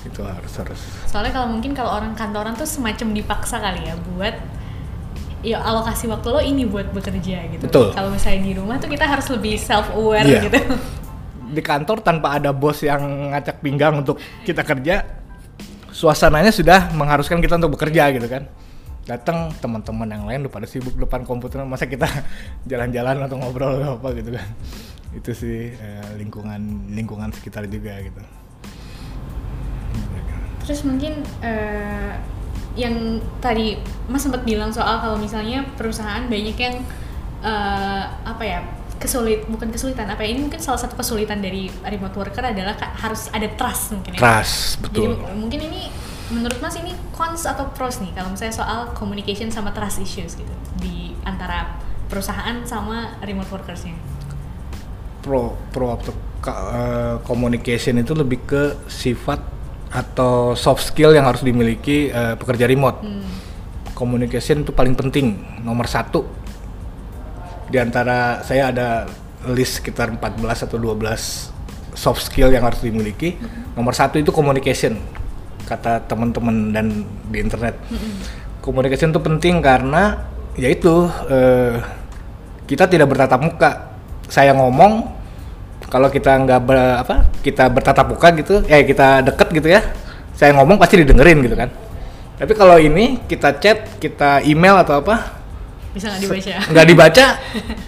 itu 0.00 0.20
harus 0.24 0.52
harus 0.56 0.80
Soalnya 1.08 1.32
kalau 1.36 1.48
mungkin 1.52 1.76
kalau 1.76 1.92
orang 1.92 2.16
kantoran 2.16 2.56
tuh 2.56 2.64
semacam 2.64 3.12
dipaksa 3.12 3.60
kali 3.60 3.84
ya 3.84 3.94
buat 4.16 4.32
ya 5.44 5.60
alokasi 5.60 6.08
waktu 6.08 6.28
lo 6.28 6.40
ini 6.40 6.64
buat 6.68 6.92
bekerja 6.92 7.48
gitu. 7.52 7.64
Betul. 7.68 7.92
Kalau 7.96 8.08
misalnya 8.12 8.44
di 8.44 8.52
rumah 8.56 8.76
tuh 8.76 8.88
kita 8.88 9.04
harus 9.08 9.28
lebih 9.32 9.56
self 9.60 9.88
aware 9.92 10.24
Iya. 10.24 10.48
gitu. 10.48 10.60
di 11.50 11.62
kantor 11.66 11.98
tanpa 12.00 12.38
ada 12.38 12.54
bos 12.54 12.78
yang 12.80 13.34
ngacak 13.34 13.58
pinggang 13.60 13.98
untuk 14.00 14.16
kita 14.46 14.62
kerja 14.62 15.02
suasananya 15.90 16.54
sudah 16.54 16.90
mengharuskan 16.94 17.38
kita 17.42 17.58
untuk 17.58 17.78
bekerja 17.78 18.10
gitu 18.14 18.26
kan. 18.26 18.46
Datang 19.08 19.50
teman-teman 19.58 20.06
yang 20.06 20.24
lain 20.28 20.38
udah 20.46 20.52
pada 20.52 20.66
sibuk 20.70 20.94
depan 20.94 21.26
komputer 21.26 21.62
masa 21.66 21.90
kita 21.90 22.06
jalan-jalan 22.70 23.26
atau 23.26 23.36
ngobrol 23.38 23.80
atau 23.80 23.98
apa 23.98 24.08
gitu 24.16 24.34
kan. 24.34 24.46
Itu 25.14 25.30
sih 25.34 25.74
eh, 25.74 26.10
lingkungan 26.16 26.92
lingkungan 26.94 27.34
sekitar 27.34 27.66
juga 27.66 27.98
gitu. 28.00 28.20
Terus 30.66 30.80
mungkin 30.86 31.26
eh, 31.42 32.14
yang 32.78 33.18
tadi 33.42 33.74
Mas 34.06 34.22
sempat 34.22 34.46
bilang 34.46 34.70
soal 34.70 35.02
kalau 35.02 35.18
misalnya 35.18 35.66
perusahaan 35.74 36.30
banyak 36.30 36.56
yang 36.56 36.76
eh, 37.42 38.04
apa 38.06 38.44
ya 38.46 38.60
kesulit 39.00 39.48
bukan 39.48 39.72
kesulitan 39.72 40.12
apa 40.12 40.20
ya 40.22 40.36
ini 40.36 40.44
mungkin 40.44 40.60
salah 40.60 40.76
satu 40.76 40.92
kesulitan 40.94 41.40
dari 41.40 41.72
remote 41.82 42.12
worker 42.14 42.44
adalah 42.44 42.76
harus 43.00 43.32
ada 43.32 43.48
trust 43.56 43.96
mungkin 43.96 44.12
ya. 44.14 44.20
trust 44.20 44.76
Jadi 44.76 44.84
betul 44.84 45.10
m- 45.16 45.40
mungkin 45.40 45.60
ini 45.72 45.82
menurut 46.30 46.60
Mas 46.60 46.76
ini 46.76 46.92
cons 47.10 47.48
atau 47.48 47.72
pros 47.72 47.98
nih 47.98 48.12
kalau 48.12 48.30
misalnya 48.30 48.54
soal 48.54 48.92
communication 48.92 49.48
sama 49.48 49.72
trust 49.72 49.98
issues 49.98 50.36
gitu 50.36 50.52
di 50.78 51.16
antara 51.24 51.80
perusahaan 52.06 52.60
sama 52.62 53.16
remote 53.24 53.48
workersnya. 53.50 53.96
pro 55.20 55.52
pro 55.68 55.96
atau 56.00 56.12
eh, 56.48 57.16
communication 57.24 58.00
itu 58.00 58.12
lebih 58.16 58.40
ke 58.44 58.62
sifat 58.88 59.40
atau 59.90 60.54
soft 60.56 60.80
skill 60.86 61.12
yang 61.12 61.28
harus 61.28 61.42
dimiliki 61.42 62.08
eh, 62.08 62.34
pekerja 62.40 62.64
remote. 62.64 63.04
Communication 63.92 64.64
itu 64.64 64.72
paling 64.72 64.96
penting, 64.96 65.36
nomor 65.60 65.84
satu. 65.84 66.24
Di 67.70 67.78
antara 67.78 68.42
saya 68.42 68.74
ada 68.74 69.06
list 69.48 69.80
sekitar 69.80 70.10
14 70.12 70.66
atau 70.66 70.76
12 70.76 71.54
soft 71.94 72.26
skill 72.26 72.50
yang 72.50 72.66
harus 72.66 72.82
dimiliki. 72.82 73.38
Nomor 73.78 73.94
satu 73.94 74.18
itu 74.18 74.34
communication, 74.34 74.98
kata 75.64 76.04
teman-teman 76.04 76.74
dan 76.74 77.06
di 77.30 77.38
internet. 77.40 77.78
Communication 78.60 79.14
itu 79.14 79.20
penting 79.22 79.62
karena 79.64 80.28
yaitu 80.58 81.08
eh, 81.30 81.78
kita 82.66 82.90
tidak 82.90 83.08
bertatap 83.08 83.40
muka. 83.40 83.70
Saya 84.26 84.52
ngomong 84.54 85.08
kalau 85.90 86.06
kita 86.12 86.36
nggak 86.38 86.60
ber- 86.62 86.98
apa 87.02 87.26
kita 87.42 87.66
bertatap 87.70 88.06
muka 88.14 88.28
gitu, 88.36 88.62
eh 88.68 88.84
kita 88.84 89.24
deket 89.24 89.48
gitu 89.54 89.68
ya. 89.70 89.80
Saya 90.36 90.54
ngomong 90.58 90.76
pasti 90.78 91.00
didengerin 91.00 91.42
gitu 91.42 91.56
kan. 91.56 91.70
Tapi 92.40 92.52
kalau 92.56 92.80
ini 92.80 93.20
kita 93.28 93.60
chat, 93.60 94.00
kita 94.00 94.40
email 94.48 94.80
atau 94.80 95.04
apa, 95.04 95.39
Bisa 95.90 96.06
nggak 96.14 96.22
dibaca? 96.22 96.54
nggak 96.70 96.86
dibaca? 96.86 97.26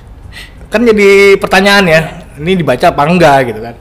Kan 0.73 0.81
jadi 0.89 1.37
pertanyaan 1.37 1.85
ya 1.85 2.01
ini 2.41 2.57
dibaca 2.57 2.89
apa 2.89 3.03
enggak 3.05 3.53
gitu 3.53 3.61
kan. 3.61 3.75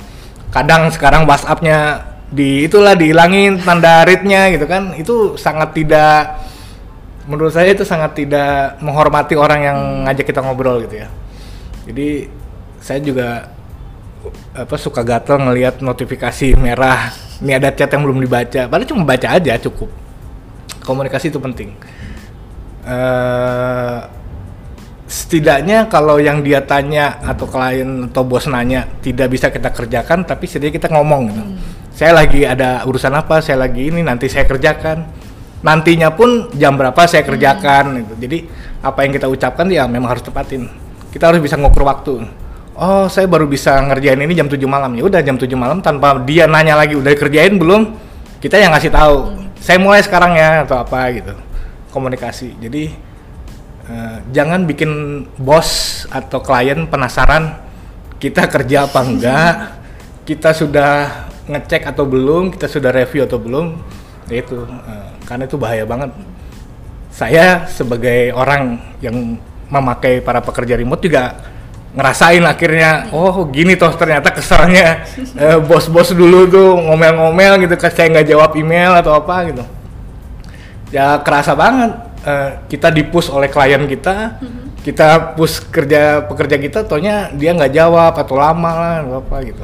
Kadang 0.52 0.92
sekarang 0.92 1.24
WhatsAppnya 1.24 2.04
di 2.28 2.68
itulah 2.68 3.00
dihilangin 3.00 3.64
tanda 3.64 4.04
readnya 4.04 4.52
gitu 4.52 4.68
kan. 4.68 4.92
Itu 5.00 5.40
sangat 5.40 5.72
tidak 5.72 6.44
menurut 7.32 7.56
saya 7.56 7.72
itu 7.72 7.88
sangat 7.88 8.20
tidak 8.20 8.76
menghormati 8.84 9.40
orang 9.40 9.60
yang 9.64 9.78
ngajak 10.04 10.28
kita 10.28 10.44
ngobrol 10.44 10.84
gitu 10.84 11.00
ya. 11.00 11.08
Jadi 11.88 12.28
saya 12.84 13.00
juga 13.00 13.48
apa 14.52 14.76
suka 14.76 15.00
gatel 15.08 15.40
ngelihat 15.48 15.80
notifikasi 15.80 16.60
merah. 16.60 17.16
Ini 17.40 17.56
ada 17.56 17.72
chat 17.72 17.88
yang 17.88 18.04
belum 18.04 18.20
dibaca. 18.20 18.68
Padahal 18.68 18.90
cuma 18.92 19.08
baca 19.08 19.28
aja 19.32 19.56
cukup. 19.64 19.88
Komunikasi 20.84 21.32
itu 21.32 21.40
penting 21.40 21.72
Eh, 22.82 24.00
setidaknya 25.06 25.86
kalau 25.86 26.18
yang 26.18 26.42
dia 26.42 26.66
tanya 26.66 27.22
atau 27.22 27.46
klien 27.46 28.10
atau 28.10 28.24
bos 28.26 28.48
nanya 28.48 28.88
tidak 29.04 29.28
bisa 29.30 29.52
kita 29.54 29.70
kerjakan 29.70 30.26
tapi 30.26 30.50
setidaknya 30.50 30.76
kita 30.82 30.88
ngomong 30.90 31.22
gitu. 31.30 31.44
Saya 31.94 32.18
lagi 32.18 32.42
ada 32.42 32.82
urusan 32.90 33.14
apa 33.14 33.44
saya 33.44 33.62
lagi 33.62 33.94
ini 33.94 34.02
nanti 34.02 34.26
saya 34.32 34.50
kerjakan. 34.50 35.06
Nantinya 35.62 36.10
pun 36.10 36.50
jam 36.58 36.74
berapa 36.74 36.98
saya 37.06 37.22
kerjakan 37.22 38.02
gitu. 38.02 38.14
Jadi 38.18 38.38
apa 38.82 39.06
yang 39.06 39.14
kita 39.14 39.30
ucapkan 39.30 39.70
ya 39.70 39.86
memang 39.86 40.18
harus 40.18 40.26
tepatin. 40.26 40.66
Kita 41.14 41.30
harus 41.30 41.38
bisa 41.38 41.54
ngukur 41.62 41.86
waktu. 41.86 42.26
Oh 42.74 43.06
saya 43.06 43.30
baru 43.30 43.46
bisa 43.46 43.78
ngerjain 43.78 44.18
ini 44.18 44.34
jam 44.34 44.50
7 44.50 44.58
malam. 44.66 44.90
Ya 44.98 45.06
udah 45.06 45.22
jam 45.22 45.38
7 45.38 45.54
malam 45.54 45.86
tanpa 45.86 46.18
dia 46.26 46.50
nanya 46.50 46.74
lagi 46.74 46.98
udah 46.98 47.14
kerjain 47.14 47.62
belum? 47.62 47.94
Kita 48.42 48.58
yang 48.58 48.74
ngasih 48.74 48.90
tahu. 48.90 49.38
Saya 49.62 49.78
mulai 49.78 50.02
sekarang 50.02 50.34
ya 50.34 50.66
atau 50.66 50.82
apa 50.82 50.98
gitu 51.14 51.51
komunikasi. 51.92 52.58
Jadi 52.58 52.84
eh, 53.86 54.18
jangan 54.32 54.64
bikin 54.66 55.24
bos 55.36 56.04
atau 56.08 56.40
klien 56.40 56.88
penasaran 56.88 57.60
kita 58.18 58.48
kerja 58.48 58.88
apa 58.88 59.00
enggak 59.10 59.56
kita 60.26 60.56
sudah 60.56 61.28
ngecek 61.52 61.84
atau 61.92 62.08
belum 62.08 62.56
kita 62.56 62.72
sudah 62.72 62.94
review 62.96 63.28
atau 63.28 63.38
belum 63.42 63.76
ya 64.32 64.40
itu 64.40 64.64
eh, 64.66 65.10
karena 65.28 65.44
itu 65.46 65.60
bahaya 65.60 65.84
banget. 65.84 66.16
Saya 67.12 67.68
sebagai 67.68 68.32
orang 68.32 68.80
yang 69.04 69.36
memakai 69.68 70.24
para 70.24 70.40
pekerja 70.40 70.80
remote 70.80 71.04
juga 71.04 71.52
ngerasain 71.92 72.44
akhirnya 72.48 73.12
oh 73.12 73.44
gini 73.52 73.76
toh 73.76 73.92
ternyata 74.00 74.32
kesannya 74.32 75.04
eh, 75.44 75.60
bos-bos 75.60 76.16
dulu 76.16 76.48
tuh 76.48 76.80
ngomel-ngomel 76.80 77.68
gitu 77.68 77.76
saya 77.84 78.08
nggak 78.08 78.28
jawab 78.32 78.52
email 78.56 78.96
atau 78.96 79.20
apa 79.20 79.52
gitu 79.52 79.64
ya 80.92 81.20
kerasa 81.20 81.56
banget. 81.56 81.92
Eh, 82.22 82.50
kita 82.70 82.94
dipus 82.94 83.28
oleh 83.28 83.50
klien 83.50 83.82
kita. 83.84 84.38
Kita 84.82 85.38
push 85.38 85.70
kerja 85.70 86.26
pekerja 86.26 86.58
kita 86.58 86.80
tonya 86.84 87.30
dia 87.34 87.54
nggak 87.54 87.70
jawab 87.72 88.14
atau 88.14 88.36
lama 88.36 88.72
lah 88.74 88.96
apa 89.22 89.36
gitu. 89.42 89.62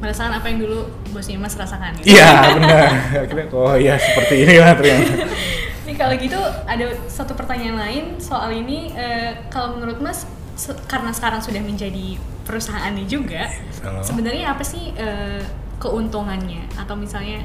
Merasakan 0.00 0.32
apa 0.36 0.46
yang 0.48 0.60
dulu 0.60 0.78
bosnya 1.12 1.36
Mas 1.36 1.56
rasakan 1.56 1.96
gitu. 2.00 2.12
iya 2.12 2.30
benar. 2.56 2.88
Akhirnya 3.20 3.46
oh 3.52 3.76
iya 3.76 3.94
seperti 3.96 4.44
inilah 4.44 4.72
ternyata. 4.76 5.12
Nih 5.88 5.94
kalau 5.94 6.14
gitu 6.16 6.40
ada 6.66 6.86
satu 7.06 7.32
pertanyaan 7.32 7.76
lain 7.78 8.04
soal 8.16 8.48
ini. 8.52 8.92
Eh, 8.92 9.48
kalau 9.48 9.76
menurut 9.76 10.00
Mas 10.00 10.24
se- 10.56 10.76
karena 10.88 11.12
sekarang 11.12 11.40
sudah 11.40 11.60
menjadi 11.60 12.16
perusahaannya 12.48 13.04
juga 13.04 13.48
Halo. 13.84 14.00
sebenarnya 14.00 14.52
apa 14.52 14.64
sih 14.64 14.92
eh, 14.96 15.40
keuntungannya? 15.76 16.64
Atau 16.76 16.96
misalnya 16.96 17.44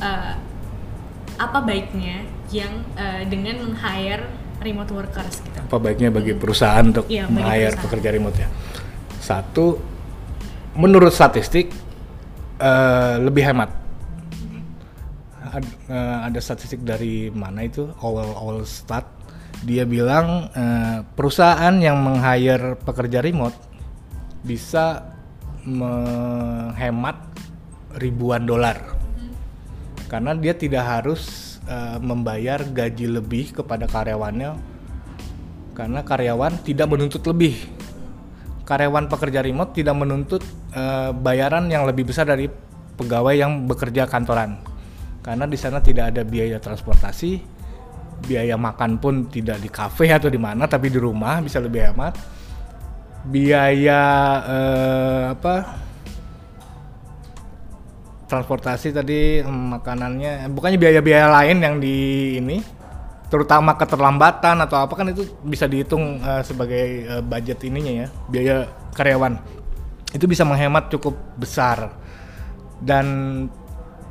eh, 0.00 0.32
apa 1.36 1.58
baiknya 1.64 2.28
yang 2.52 2.84
eh, 2.94 3.24
dengan 3.26 3.64
meng-hire 3.64 4.28
remote 4.62 4.92
workers 4.94 5.42
gitu. 5.42 5.58
apa 5.58 5.76
baiknya 5.76 6.12
bagi 6.12 6.36
perusahaan 6.36 6.84
untuk 6.84 7.08
Iya, 7.10 7.26
bagi 7.26 7.42
hire 7.42 7.50
perusahaan. 7.74 7.82
pekerja 7.82 8.08
remote 8.12 8.36
ya? 8.38 8.48
Satu 9.18 9.66
menurut 10.74 11.10
statistik 11.10 11.72
eh, 12.58 13.14
lebih 13.18 13.42
hemat. 13.42 13.70
Ad- 15.42 15.76
eh, 15.86 16.18
ada 16.30 16.38
statistik 16.38 16.80
dari 16.80 17.28
mana 17.28 17.66
itu? 17.66 17.90
Owl 17.98 18.32
Owl 18.32 18.62
Stat. 18.62 19.04
Dia 19.62 19.82
bilang 19.84 20.48
eh, 20.48 20.98
perusahaan 21.04 21.74
yang 21.76 21.98
meng-hire 21.98 22.78
pekerja 22.78 23.20
remote 23.20 23.56
bisa 24.42 25.10
menghemat 25.62 27.16
ribuan 27.96 28.42
dolar. 28.42 28.78
Karena 30.08 30.32
dia 30.34 30.52
tidak 30.52 30.82
harus 30.84 31.51
eh, 31.66 31.98
membayar 31.98 32.62
gaji 32.62 33.06
lebih 33.08 33.52
kepada 33.56 33.86
karyawannya 33.86 34.56
karena 35.72 36.00
karyawan 36.04 36.60
tidak 36.62 36.88
menuntut 36.88 37.24
lebih. 37.24 37.56
Karyawan 38.62 39.10
pekerja 39.10 39.42
remote 39.42 39.74
tidak 39.74 39.96
menuntut 39.98 40.42
eh, 40.72 41.10
bayaran 41.10 41.66
yang 41.68 41.88
lebih 41.88 42.08
besar 42.08 42.28
dari 42.28 42.46
pegawai 42.96 43.34
yang 43.34 43.66
bekerja 43.66 44.06
kantoran. 44.06 44.60
Karena 45.22 45.46
di 45.46 45.54
sana 45.54 45.78
tidak 45.78 46.14
ada 46.14 46.26
biaya 46.26 46.58
transportasi 46.58 47.62
biaya 48.22 48.54
makan 48.54 49.02
pun 49.02 49.26
tidak 49.26 49.58
di 49.58 49.66
kafe 49.66 50.14
atau 50.14 50.30
di 50.30 50.38
mana 50.38 50.70
tapi 50.70 50.88
di 50.88 50.98
rumah 51.02 51.42
bisa 51.42 51.58
lebih 51.58 51.90
hemat. 51.90 52.14
Biaya 53.22 54.02
eh, 54.46 55.22
apa 55.34 55.54
transportasi 58.32 58.96
tadi 58.96 59.44
em, 59.44 59.76
makanannya 59.76 60.48
bukannya 60.48 60.80
biaya-biaya 60.80 61.28
lain 61.28 61.58
yang 61.60 61.76
di 61.76 61.96
ini 62.40 62.64
terutama 63.28 63.76
keterlambatan 63.76 64.60
atau 64.64 64.80
apa 64.80 64.92
kan 64.92 65.08
itu 65.12 65.24
bisa 65.44 65.68
dihitung 65.68 66.20
eh, 66.20 66.42
sebagai 66.44 66.84
eh, 67.04 67.22
budget 67.24 67.60
ininya 67.68 68.04
ya 68.04 68.08
biaya 68.28 68.56
karyawan. 68.92 69.40
Itu 70.12 70.28
bisa 70.28 70.44
menghemat 70.44 70.92
cukup 70.92 71.16
besar. 71.40 71.96
Dan 72.76 73.06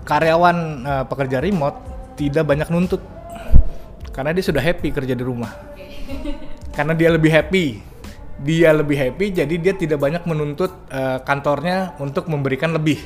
karyawan 0.05 0.57
eh, 0.81 1.03
pekerja 1.05 1.38
remote 1.38 1.77
tidak 2.17 2.49
banyak 2.49 2.69
nuntut. 2.73 3.01
Karena 4.10 4.34
dia 4.34 4.41
sudah 4.41 4.60
happy 4.60 4.89
kerja 4.89 5.13
di 5.13 5.21
rumah. 5.21 5.53
Karena 6.73 6.97
dia 6.97 7.13
lebih 7.13 7.29
happy. 7.29 7.65
Dia 8.41 8.73
lebih 8.73 8.97
happy 8.97 9.38
jadi 9.38 9.53
dia 9.53 9.73
tidak 9.77 10.01
banyak 10.01 10.25
menuntut 10.25 10.73
eh, 10.89 11.21
kantornya 11.21 11.93
untuk 12.01 12.25
memberikan 12.25 12.73
lebih 12.73 12.97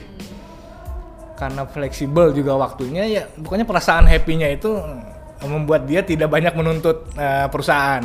karena 1.35 1.67
fleksibel 1.67 2.31
juga 2.31 2.55
waktunya 2.55 3.03
ya 3.05 3.23
pokoknya 3.27 3.67
perasaan 3.67 4.07
happy-nya 4.07 4.55
itu 4.55 4.71
eh, 4.79 5.47
membuat 5.51 5.83
dia 5.83 6.01
tidak 6.01 6.31
banyak 6.31 6.55
menuntut 6.55 7.11
eh, 7.19 7.47
perusahaan. 7.51 8.03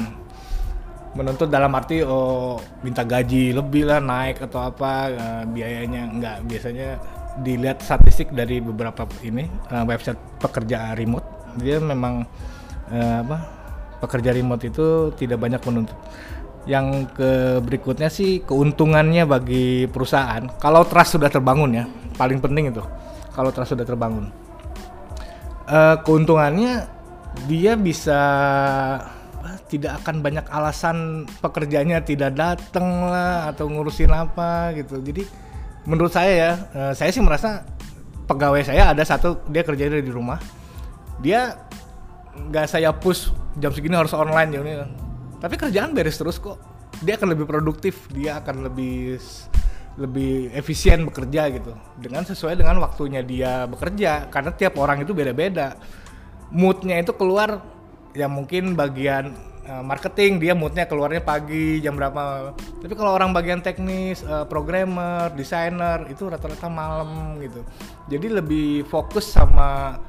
Menuntut 1.11 1.51
dalam 1.51 1.75
arti 1.75 2.07
oh 2.07 2.63
minta 2.87 3.03
gaji 3.03 3.51
lebih 3.51 3.87
lah 3.87 3.99
naik 3.99 4.47
atau 4.51 4.67
apa 4.67 4.93
eh, 5.11 5.43
biayanya 5.47 6.03
enggak. 6.11 6.37
Biasanya 6.47 6.89
dilihat 7.41 7.79
statistik 7.87 8.35
dari 8.35 8.59
beberapa 8.59 9.07
ini 9.23 9.47
eh, 9.47 9.85
website 9.87 10.19
pekerja 10.43 10.99
remote. 10.99 11.55
Dia 11.63 11.79
memang 11.79 12.27
eh, 12.91 13.17
apa 13.23 13.39
pekerja 14.03 14.35
remote 14.35 14.67
itu 14.67 15.15
tidak 15.15 15.39
banyak 15.39 15.63
menuntut. 15.71 15.99
Yang 16.67 17.09
ke 17.15 17.31
berikutnya 17.63 18.11
sih 18.11 18.43
keuntungannya 18.43 19.23
bagi 19.25 19.87
perusahaan. 19.87 20.51
Kalau 20.59 20.83
trust 20.83 21.15
sudah 21.15 21.31
terbangun 21.31 21.79
ya 21.79 21.85
paling 22.19 22.37
penting 22.43 22.69
itu 22.69 22.85
kalau 23.41 23.51
trust 23.57 23.73
sudah 23.73 23.89
terbangun? 23.89 24.29
Eh, 25.71 25.97
keuntungannya 26.05 26.85
dia 27.47 27.79
bisa 27.79 28.21
tidak 29.71 30.03
akan 30.03 30.19
banyak 30.19 30.43
alasan 30.51 31.25
pekerjanya 31.39 32.03
tidak 32.03 32.35
datang 32.35 33.07
lah 33.07 33.49
atau 33.55 33.71
ngurusin 33.71 34.11
apa 34.11 34.75
gitu. 34.75 34.99
Jadi 34.99 35.25
menurut 35.87 36.11
saya 36.11 36.33
ya 36.35 36.51
eh, 36.75 36.93
saya 36.99 37.15
sih 37.15 37.23
merasa 37.23 37.63
pegawai 38.27 38.67
saya 38.67 38.91
ada 38.91 39.03
satu 39.07 39.47
dia 39.47 39.63
kerja 39.63 39.87
dari 39.87 40.11
rumah. 40.11 40.43
Dia 41.23 41.55
nggak 42.35 42.67
saya 42.67 42.91
push 42.91 43.31
jam 43.63 43.71
segini 43.71 43.95
harus 43.95 44.15
online 44.15 44.51
jam 44.51 44.63
tapi 45.41 45.55
kerjaan 45.55 45.95
beres 45.95 46.19
terus 46.19 46.43
kok. 46.43 46.59
Dia 47.01 47.15
akan 47.15 47.33
lebih 47.33 47.47
produktif 47.47 48.11
dia 48.11 48.43
akan 48.43 48.67
lebih 48.67 49.23
lebih 50.01 50.49
efisien 50.57 51.05
bekerja 51.05 51.53
gitu. 51.53 51.77
Dengan 52.01 52.25
sesuai 52.25 52.57
dengan 52.57 52.81
waktunya 52.81 53.21
dia 53.21 53.69
bekerja 53.69 54.33
karena 54.33 54.51
tiap 54.57 54.81
orang 54.81 55.05
itu 55.05 55.13
beda-beda. 55.13 55.77
Moodnya 56.51 56.99
itu 56.99 57.13
keluar 57.13 57.61
ya 58.17 58.27
mungkin 58.27 58.73
bagian 58.75 59.37
eh, 59.69 59.83
marketing 59.85 60.41
dia 60.41 60.57
moodnya 60.57 60.89
keluarnya 60.89 61.21
pagi 61.21 61.85
jam 61.85 62.01
berapa. 62.01 62.57
Tapi 62.57 62.95
kalau 62.97 63.13
orang 63.13 63.37
bagian 63.37 63.61
teknis 63.61 64.25
eh, 64.25 64.49
programmer 64.49 65.29
desainer 65.37 66.09
itu 66.09 66.33
rata-rata 66.33 66.73
malam 66.73 67.37
gitu. 67.45 67.61
Jadi 68.09 68.27
lebih 68.33 68.89
fokus 68.89 69.29
sama 69.29 70.01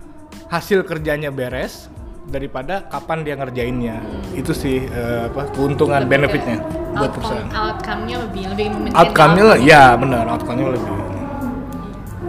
hasil 0.48 0.88
kerjanya 0.88 1.30
beres 1.36 1.92
daripada 2.22 2.86
kapan 2.86 3.26
dia 3.26 3.34
ngerjainnya 3.34 3.98
itu 4.34 4.54
sih 4.54 4.86
eh, 4.86 5.26
apa 5.26 5.50
keuntungan 5.52 6.06
benefitnya 6.06 6.62
buat 6.92 7.10
Outcome, 7.10 7.14
perusahaan 7.18 7.50
outcome-nya 7.50 8.16
lebih 8.30 8.44
lebih 8.54 8.66
outcome-nya 8.94 9.44
lah 9.48 9.58
ya 9.60 9.84
benar 9.96 10.24
outcome-nya 10.30 10.68
lebih 10.76 10.92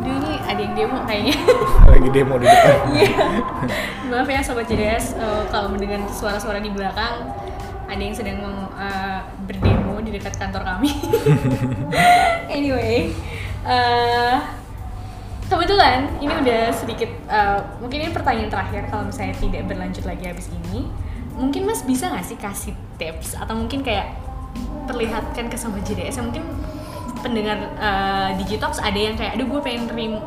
Aduh, 0.03 0.19
ini 0.19 0.35
ada 0.43 0.61
yang 0.61 0.75
demo 0.75 0.99
kayaknya. 1.05 1.37
lagi 1.93 2.09
demo 2.11 2.35
di 2.37 2.47
depan 2.49 2.77
Iya. 2.99 3.27
Maaf 4.09 4.29
ya 4.29 4.41
sobat 4.43 4.67
JDS 4.67 5.15
eh, 5.15 5.43
kalau 5.49 5.69
mendengar 5.71 6.01
suara-suara 6.09 6.59
di 6.59 6.71
belakang 6.73 7.29
ada 7.87 8.01
yang 8.01 8.17
sedang 8.17 8.41
eh, 8.73 9.19
berdemo 9.45 10.01
di 10.01 10.11
dekat 10.11 10.35
kantor 10.35 10.65
kami. 10.65 10.91
anyway, 12.57 13.13
eh, 13.63 14.37
kebetulan 15.53 16.09
ini 16.25 16.33
udah 16.33 16.73
sedikit 16.73 17.11
uh, 17.29 17.61
mungkin 17.85 18.09
ini 18.09 18.11
pertanyaan 18.11 18.49
terakhir 18.49 18.89
kalau 18.89 19.05
misalnya 19.05 19.37
tidak 19.37 19.63
berlanjut 19.69 20.05
lagi 20.09 20.25
habis 20.25 20.49
ini. 20.49 20.89
Mungkin 21.37 21.69
mas 21.69 21.85
bisa 21.85 22.09
nggak 22.09 22.25
sih 22.25 22.37
kasih 22.41 22.75
tips 22.97 23.37
atau 23.37 23.57
mungkin 23.57 23.85
kayak 23.85 24.17
perlihatkan 24.89 25.49
ke 25.49 25.57
sobat 25.57 25.85
JDS 25.85 26.21
mungkin 26.21 26.45
pendengar 27.23 27.71
uh, 27.79 28.35
Digitox 28.35 28.83
ada 28.83 28.99
yang 28.99 29.15
kayak 29.15 29.39
aduh 29.39 29.47
gue 29.47 29.61
pengen 29.63 29.87
rim 29.95 30.19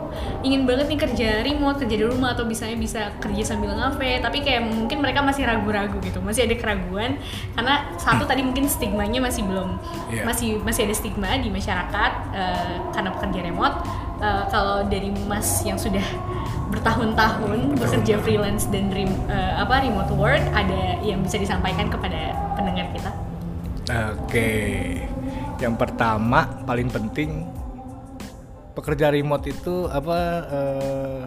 ingin 0.48 0.64
banget 0.64 0.88
nih 0.88 1.00
kerja 1.04 1.30
remote 1.44 1.84
kerja 1.84 1.96
di 2.00 2.06
rumah 2.08 2.32
atau 2.32 2.48
misalnya 2.48 2.80
bisa 2.80 3.02
kerja 3.20 3.54
sambil 3.54 3.76
ngafe. 3.76 4.24
Tapi 4.24 4.42
kayak 4.42 4.66
mungkin 4.66 5.04
mereka 5.04 5.20
masih 5.22 5.44
ragu-ragu 5.44 5.98
gitu 6.02 6.24
masih 6.24 6.48
ada 6.48 6.56
keraguan. 6.56 7.20
Karena 7.54 7.92
satu 8.00 8.24
tadi 8.24 8.42
mungkin 8.42 8.66
stigmanya 8.66 9.20
masih 9.20 9.44
belum 9.44 9.78
yeah. 10.10 10.26
masih 10.26 10.62
masih 10.64 10.88
ada 10.88 10.96
stigma 10.96 11.36
di 11.38 11.52
masyarakat 11.52 12.12
uh, 12.32 12.76
karena 12.96 13.10
pekerja 13.14 13.40
remote 13.46 14.05
uh, 14.19 14.43
kalau 14.51 14.86
dari 14.88 15.10
Mas 15.25 15.63
yang 15.63 15.80
sudah 15.80 16.04
bertahun-tahun 16.71 17.78
bekerja 17.78 18.19
freelance 18.25 18.67
dan 18.69 18.91
rem, 18.91 19.12
uh, 19.30 19.63
apa 19.63 19.86
remote 19.86 20.12
work 20.17 20.43
ada 20.51 20.99
yang 21.06 21.23
bisa 21.23 21.39
disampaikan 21.39 21.88
kepada 21.88 22.36
pendengar 22.58 22.89
kita? 22.91 23.12
Oke. 23.86 24.17
Okay 24.28 25.06
yang 25.60 25.75
pertama 25.80 26.63
paling 26.67 26.91
penting 26.91 27.47
pekerja 28.75 29.08
remote 29.08 29.45
itu 29.47 29.88
apa 29.88 30.17
uh, 30.51 31.21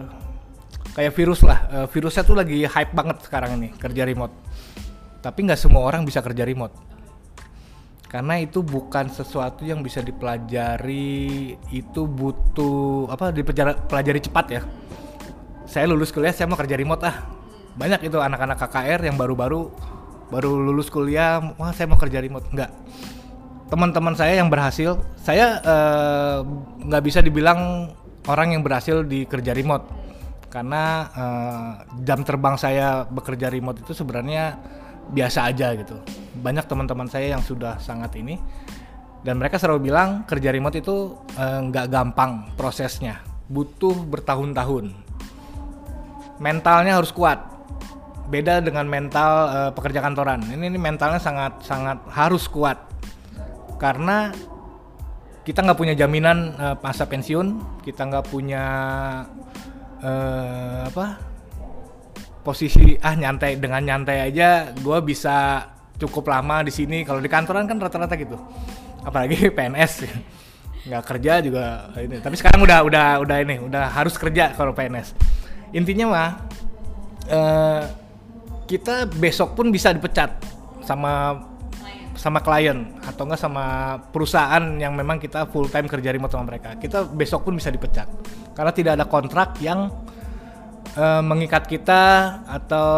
kayak 0.93 1.13
virus 1.17 1.41
lah 1.41 1.59
uh, 1.73 1.87
virusnya 1.89 2.21
tuh 2.21 2.37
lagi 2.37 2.61
hype 2.65 2.93
banget 2.93 3.25
sekarang 3.25 3.57
ini 3.57 3.73
kerja 3.73 4.05
remote 4.05 4.33
tapi 5.19 5.49
nggak 5.49 5.57
semua 5.57 5.81
orang 5.81 6.05
bisa 6.05 6.21
kerja 6.21 6.45
remote 6.45 6.88
karena 8.09 8.41
itu 8.41 8.65
bukan 8.65 9.05
sesuatu 9.13 9.61
yang 9.61 9.85
bisa 9.85 10.01
dipelajari 10.01 11.53
itu 11.69 12.01
butuh 12.09 13.05
apa 13.13 13.29
dipelajari 13.29 14.17
cepat 14.17 14.45
ya. 14.49 14.61
Saya 15.69 15.85
lulus 15.85 16.09
kuliah 16.09 16.33
saya 16.33 16.49
mau 16.49 16.57
kerja 16.57 16.73
remote 16.73 17.05
ah. 17.05 17.29
Banyak 17.77 18.09
itu 18.09 18.17
anak-anak 18.17 18.57
KKR 18.57 19.05
yang 19.05 19.15
baru-baru 19.15 19.69
baru 20.33 20.57
lulus 20.57 20.89
kuliah 20.89 21.37
wah 21.61 21.69
saya 21.69 21.85
mau 21.85 22.01
kerja 22.01 22.17
remote. 22.17 22.49
Enggak. 22.49 22.73
Teman-teman 23.69 24.17
saya 24.17 24.41
yang 24.41 24.49
berhasil, 24.49 24.97
saya 25.21 25.61
eh, 25.61 26.37
nggak 26.89 27.03
bisa 27.05 27.21
dibilang 27.21 27.93
orang 28.25 28.57
yang 28.57 28.65
berhasil 28.65 29.05
di 29.05 29.29
kerja 29.29 29.53
remote. 29.53 29.85
Karena 30.49 31.05
uh, 31.13 31.71
jam 32.01 32.25
terbang 32.25 32.57
saya 32.57 33.05
bekerja 33.05 33.53
remote 33.53 33.85
itu 33.85 33.93
sebenarnya 33.93 34.57
biasa 35.13 35.45
aja 35.45 35.77
gitu. 35.77 36.01
Banyak 36.39 36.65
teman-teman 36.65 37.05
saya 37.11 37.35
yang 37.37 37.43
sudah 37.43 37.77
sangat 37.83 38.15
ini 38.15 38.39
dan 39.19 39.35
mereka 39.35 39.59
selalu 39.59 39.91
bilang 39.91 40.23
kerja 40.23 40.49
remote 40.55 40.79
itu 40.79 41.11
eh, 41.35 41.59
nggak 41.67 41.85
uh, 41.87 41.91
gampang 41.91 42.55
prosesnya, 42.55 43.19
butuh 43.51 43.95
bertahun-tahun. 44.07 44.95
Mentalnya 46.39 46.95
harus 46.95 47.11
kuat. 47.11 47.43
Beda 48.29 48.61
dengan 48.61 48.85
mental 48.85 49.31
uh, 49.49 49.71
pekerja 49.73 50.05
kantoran. 50.05 50.45
Ini, 50.45 50.69
ini 50.69 50.77
mentalnya 50.77 51.17
sangat 51.17 51.65
sangat 51.65 51.97
harus 52.13 52.45
kuat 52.45 52.77
karena 53.81 54.29
kita 55.41 55.65
nggak 55.65 55.79
punya 55.81 55.97
jaminan 55.97 56.53
uh, 56.61 56.77
masa 56.77 57.09
pensiun, 57.09 57.81
kita 57.81 58.05
nggak 58.05 58.29
punya 58.29 58.63
uh, 60.03 60.85
apa 60.85 61.17
posisi 62.45 62.95
ah 63.01 63.17
nyantai 63.17 63.57
dengan 63.57 63.81
nyantai 63.81 64.29
aja, 64.29 64.69
gue 64.77 64.97
bisa 65.01 65.65
cukup 65.99 66.31
lama 66.31 66.63
di 66.63 66.71
sini. 66.71 67.03
Kalau 67.03 67.19
di 67.19 67.27
kantoran 67.27 67.67
kan 67.67 67.77
rata-rata 67.77 68.15
gitu, 68.15 68.39
apalagi 69.03 69.47
PNS 69.57 70.07
nggak 70.87 71.03
kerja 71.03 71.43
juga 71.43 71.91
ini. 71.99 72.23
Tapi 72.23 72.35
sekarang 72.39 72.63
udah 72.63 72.79
udah 72.87 73.07
udah 73.21 73.37
ini, 73.43 73.59
udah 73.59 73.91
harus 73.91 74.15
kerja 74.15 74.55
kalau 74.55 74.71
PNS. 74.71 75.13
Intinya 75.75 76.05
mah 76.07 76.29
uh, 77.29 77.81
kita 78.65 79.05
besok 79.11 79.59
pun 79.59 79.69
bisa 79.69 79.91
dipecat 79.91 80.39
sama 80.87 81.45
sama 82.19 82.43
klien 82.43 82.99
atau 83.07 83.23
enggak 83.23 83.39
sama 83.39 83.95
perusahaan 84.11 84.59
yang 84.75 84.91
memang 84.91 85.23
kita 85.23 85.47
full 85.47 85.71
time 85.71 85.87
kerja 85.87 86.11
remote 86.11 86.31
sama 86.31 86.51
mereka. 86.51 86.75
Kita 86.79 87.07
besok 87.07 87.47
pun 87.47 87.55
bisa 87.55 87.71
dipecat 87.71 88.07
karena 88.55 88.71
tidak 88.75 88.91
ada 88.99 89.05
kontrak 89.07 89.55
yang 89.63 89.87
uh, 90.95 91.21
mengikat 91.21 91.67
kita 91.67 92.03
atau 92.47 92.89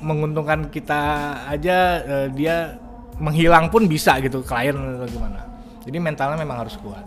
menguntungkan 0.00 0.70
kita 0.72 1.00
aja 1.50 2.00
uh, 2.04 2.28
dia 2.32 2.78
menghilang 3.18 3.68
pun 3.68 3.90
bisa 3.90 4.16
gitu 4.22 4.40
klien 4.46 4.76
atau 4.76 5.08
gimana. 5.10 5.42
Jadi 5.82 5.98
mentalnya 5.98 6.38
memang 6.38 6.62
harus 6.62 6.78
kuat. 6.78 7.02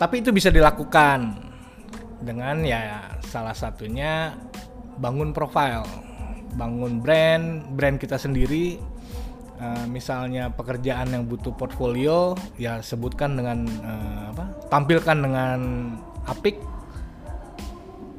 Tapi 0.00 0.24
itu 0.24 0.34
bisa 0.34 0.50
dilakukan 0.50 1.38
dengan 2.18 2.66
ya 2.66 3.14
salah 3.22 3.54
satunya 3.54 4.34
bangun 4.98 5.30
profile, 5.30 5.86
bangun 6.58 6.98
brand, 6.98 7.70
brand 7.78 7.96
kita 8.02 8.18
sendiri 8.18 8.82
uh, 9.62 9.86
misalnya 9.86 10.50
pekerjaan 10.50 11.14
yang 11.14 11.24
butuh 11.30 11.54
portfolio 11.54 12.34
ya 12.58 12.82
sebutkan 12.82 13.38
dengan 13.38 13.64
uh, 13.86 14.22
apa 14.34 14.44
tampilkan 14.68 15.16
dengan 15.22 15.60
apik 16.26 16.58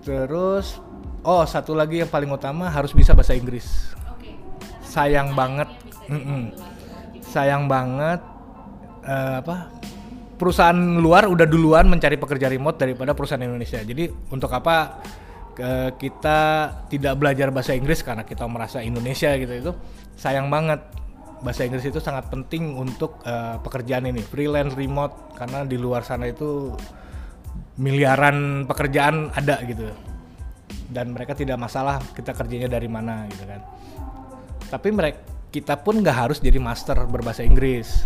terus 0.04 0.78
oh 1.24 1.48
satu 1.48 1.72
lagi 1.74 2.04
yang 2.04 2.12
paling 2.12 2.30
utama 2.30 2.68
harus 2.68 2.92
bisa 2.92 3.16
bahasa 3.16 3.34
Inggris. 3.34 3.96
Sayang 4.84 5.34
banget. 5.34 5.68
Mm 6.12 6.20
-mm. 6.20 6.44
sayang 7.24 7.66
banget 7.66 8.20
uh, 9.08 9.40
apa 9.40 9.72
perusahaan 10.36 10.76
luar 10.76 11.32
udah 11.32 11.48
duluan 11.48 11.88
mencari 11.88 12.20
pekerja 12.20 12.52
remote 12.52 12.76
daripada 12.76 13.16
perusahaan 13.16 13.42
Indonesia. 13.42 13.80
Jadi 13.80 14.12
untuk 14.30 14.52
apa 14.52 15.00
ke 15.54 15.96
kita 16.02 16.40
tidak 16.90 17.14
belajar 17.16 17.54
bahasa 17.54 17.78
Inggris 17.78 18.02
karena 18.02 18.28
kita 18.28 18.44
merasa 18.50 18.84
Indonesia 18.84 19.32
gitu. 19.38 19.54
Itu 19.54 19.72
sayang 20.20 20.52
banget. 20.52 20.84
Bahasa 21.44 21.68
Inggris 21.68 21.84
itu 21.84 22.00
sangat 22.00 22.32
penting 22.32 22.76
untuk 22.76 23.20
uh, 23.28 23.60
pekerjaan 23.64 24.08
ini. 24.08 24.24
Freelance 24.24 24.76
remote 24.76 25.36
karena 25.36 25.68
di 25.68 25.76
luar 25.76 26.04
sana 26.08 26.28
itu 26.32 26.72
miliaran 27.78 28.70
pekerjaan 28.70 29.34
ada 29.34 29.62
gitu. 29.66 29.90
Dan 30.94 31.18
mereka 31.18 31.34
tidak 31.34 31.58
masalah 31.58 31.98
kita 32.14 32.38
kerjanya 32.38 32.70
dari 32.70 32.86
mana 32.86 33.26
gitu 33.30 33.46
kan. 33.50 33.62
Tapi 34.70 34.90
mereka 34.94 35.20
kita 35.54 35.78
pun 35.78 36.02
nggak 36.02 36.18
harus 36.18 36.38
jadi 36.42 36.58
master 36.58 37.06
berbahasa 37.06 37.46
Inggris. 37.46 38.06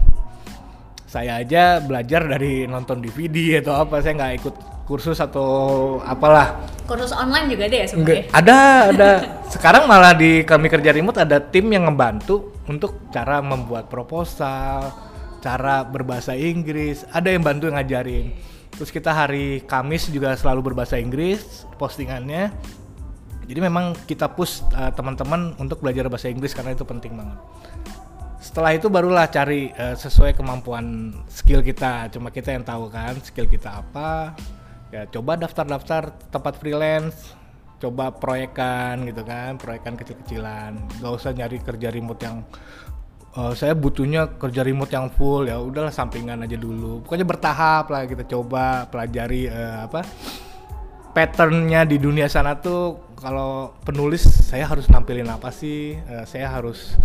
Saya 1.08 1.40
aja 1.40 1.80
belajar 1.80 2.28
dari 2.28 2.68
nonton 2.68 3.00
DVD 3.00 3.64
atau 3.64 3.80
apa 3.80 4.04
saya 4.04 4.20
nggak 4.20 4.34
ikut 4.44 4.56
kursus 4.84 5.20
atau 5.24 6.00
apalah. 6.04 6.60
Kursus 6.84 7.16
online 7.16 7.52
juga 7.52 7.72
ada 7.72 7.78
ya 7.80 7.88
sebenarnya 7.88 8.24
ada 8.36 8.60
ada. 8.92 9.10
Sekarang 9.54 9.88
malah 9.88 10.12
di 10.12 10.44
kami 10.44 10.68
kerja 10.68 10.92
remote 10.92 11.24
ada 11.24 11.40
tim 11.40 11.72
yang 11.72 11.88
ngebantu 11.88 12.52
untuk 12.68 13.08
cara 13.16 13.40
membuat 13.40 13.88
proposal, 13.88 14.92
cara 15.40 15.88
berbahasa 15.88 16.36
Inggris, 16.36 17.08
ada 17.16 17.32
yang 17.32 17.44
bantu 17.44 17.72
ngajarin. 17.72 18.57
Terus 18.78 18.94
kita 18.94 19.10
hari 19.10 19.66
Kamis 19.66 20.06
juga 20.14 20.38
selalu 20.38 20.72
berbahasa 20.72 21.02
Inggris 21.02 21.66
postingannya. 21.82 22.54
Jadi 23.48 23.60
memang 23.64 23.98
kita 24.06 24.30
push 24.30 24.62
uh, 24.76 24.94
teman-teman 24.94 25.58
untuk 25.58 25.82
belajar 25.82 26.06
bahasa 26.12 26.30
Inggris 26.30 26.54
karena 26.54 26.78
itu 26.78 26.86
penting 26.86 27.18
banget. 27.18 27.40
Setelah 28.38 28.78
itu 28.78 28.86
barulah 28.86 29.26
cari 29.34 29.74
uh, 29.74 29.98
sesuai 29.98 30.38
kemampuan 30.38 31.16
skill 31.26 31.66
kita. 31.66 32.14
Cuma 32.14 32.30
kita 32.30 32.54
yang 32.54 32.62
tahu 32.62 32.94
kan 32.94 33.18
skill 33.26 33.50
kita 33.50 33.82
apa. 33.82 34.38
Ya 34.94 35.10
coba 35.10 35.36
daftar-daftar 35.42 36.14
tempat 36.30 36.62
freelance 36.62 37.34
coba 37.78 38.10
proyekan 38.10 39.06
gitu 39.06 39.22
kan 39.22 39.62
proyekan 39.62 39.94
kecil-kecilan 39.94 40.82
gak 40.98 41.14
usah 41.14 41.30
nyari 41.30 41.62
kerja 41.62 41.94
remote 41.94 42.22
yang 42.26 42.42
uh, 43.38 43.54
saya 43.54 43.78
butuhnya 43.78 44.36
kerja 44.42 44.66
remote 44.66 44.90
yang 44.90 45.14
full 45.14 45.46
ya 45.46 45.62
udahlah 45.62 45.94
sampingan 45.94 46.42
aja 46.44 46.58
dulu. 46.58 47.06
Pokoknya 47.06 47.26
bertahap 47.30 47.86
lah 47.94 48.10
kita 48.10 48.26
coba 48.26 48.90
pelajari 48.90 49.46
uh, 49.48 49.86
apa 49.86 50.02
patternnya 51.14 51.86
di 51.86 52.02
dunia 52.02 52.26
sana 52.26 52.58
tuh. 52.58 53.06
Kalau 53.18 53.74
penulis 53.82 54.22
saya 54.22 54.70
harus 54.70 54.86
nampilin 54.90 55.30
apa 55.30 55.50
sih? 55.54 55.98
Uh, 56.10 56.26
saya 56.26 56.50
harus 56.50 56.98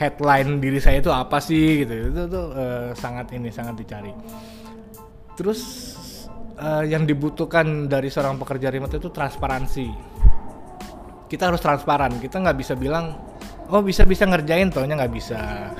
headline 0.00 0.60
diri 0.60 0.80
saya 0.80 1.00
itu 1.00 1.12
apa 1.12 1.40
sih? 1.40 1.84
Gitu. 1.84 2.12
Itu 2.12 2.22
tuh 2.28 2.46
uh, 2.52 2.88
sangat 2.96 3.32
ini 3.36 3.48
sangat 3.52 3.76
dicari. 3.76 4.12
Terus 5.36 5.60
uh, 6.56 6.84
yang 6.88 7.04
dibutuhkan 7.04 7.86
dari 7.86 8.08
seorang 8.08 8.40
pekerja 8.40 8.72
remote 8.72 8.96
itu 8.96 9.12
transparansi. 9.12 9.86
Kita 11.28 11.52
harus 11.52 11.60
transparan. 11.60 12.16
Kita 12.16 12.40
nggak 12.40 12.56
bisa 12.56 12.72
bilang, 12.72 13.12
oh 13.68 13.80
bisa 13.84 14.02
bisa 14.04 14.24
ngerjain, 14.24 14.72
tohnya 14.72 14.98
nggak 14.98 15.12
bisa. 15.12 15.72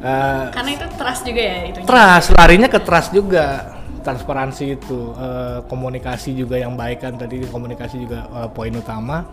Uh, 0.00 0.52
Karena 0.52 0.70
itu 0.76 0.86
trust 0.96 1.22
juga 1.24 1.42
ya 1.42 1.56
itu. 1.66 1.78
Trust, 1.84 2.28
larinya 2.36 2.68
ke 2.70 2.80
trust 2.82 3.10
juga. 3.12 3.76
Transparansi 4.06 4.78
itu, 4.78 5.10
uh, 5.18 5.66
komunikasi 5.66 6.30
juga 6.38 6.54
yang 6.54 6.78
baik 6.78 7.02
kan 7.02 7.18
tadi 7.18 7.42
komunikasi 7.50 8.06
juga 8.06 8.30
uh, 8.30 8.48
poin 8.50 8.70
utama. 8.70 9.26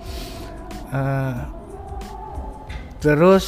Uh, 0.90 1.38
terus 2.98 3.46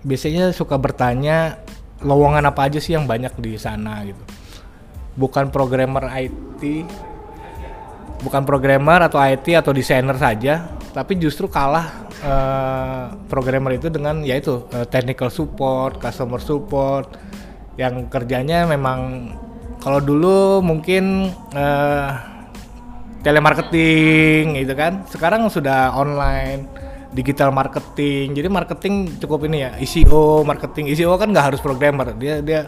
biasanya 0.00 0.54
suka 0.56 0.80
bertanya 0.80 1.60
lowongan 2.00 2.48
apa 2.48 2.70
aja 2.70 2.78
sih 2.78 2.94
yang 2.94 3.04
banyak 3.04 3.34
di 3.42 3.58
sana 3.58 4.06
gitu 4.06 4.22
bukan 5.18 5.50
programmer 5.50 6.06
IT 6.14 6.86
bukan 8.22 8.42
programmer 8.42 9.06
atau 9.06 9.18
IT 9.22 9.46
atau 9.54 9.70
desainer 9.70 10.16
saja, 10.18 10.66
tapi 10.90 11.14
justru 11.18 11.46
kalah 11.46 12.07
uh, 12.24 13.14
programmer 13.26 13.76
itu 13.76 13.88
dengan 13.92 14.22
yaitu 14.22 14.66
uh, 14.74 14.86
technical 14.88 15.28
support, 15.28 15.98
customer 16.02 16.38
support 16.42 17.14
yang 17.78 18.10
kerjanya 18.10 18.66
memang 18.66 19.30
kalau 19.78 20.02
dulu 20.02 20.58
mungkin 20.62 21.30
uh, 21.54 22.10
telemarketing 23.22 24.58
gitu 24.58 24.74
kan, 24.74 25.06
sekarang 25.10 25.46
sudah 25.50 25.94
online 25.94 26.66
digital 27.14 27.54
marketing. 27.54 28.34
Jadi 28.34 28.48
marketing 28.50 28.94
cukup 29.22 29.46
ini 29.46 29.64
ya, 29.64 29.70
ICO 29.78 30.42
marketing. 30.42 30.90
ICO 30.92 31.14
kan 31.18 31.30
nggak 31.30 31.54
harus 31.54 31.60
programmer, 31.62 32.14
dia 32.18 32.42
dia 32.42 32.66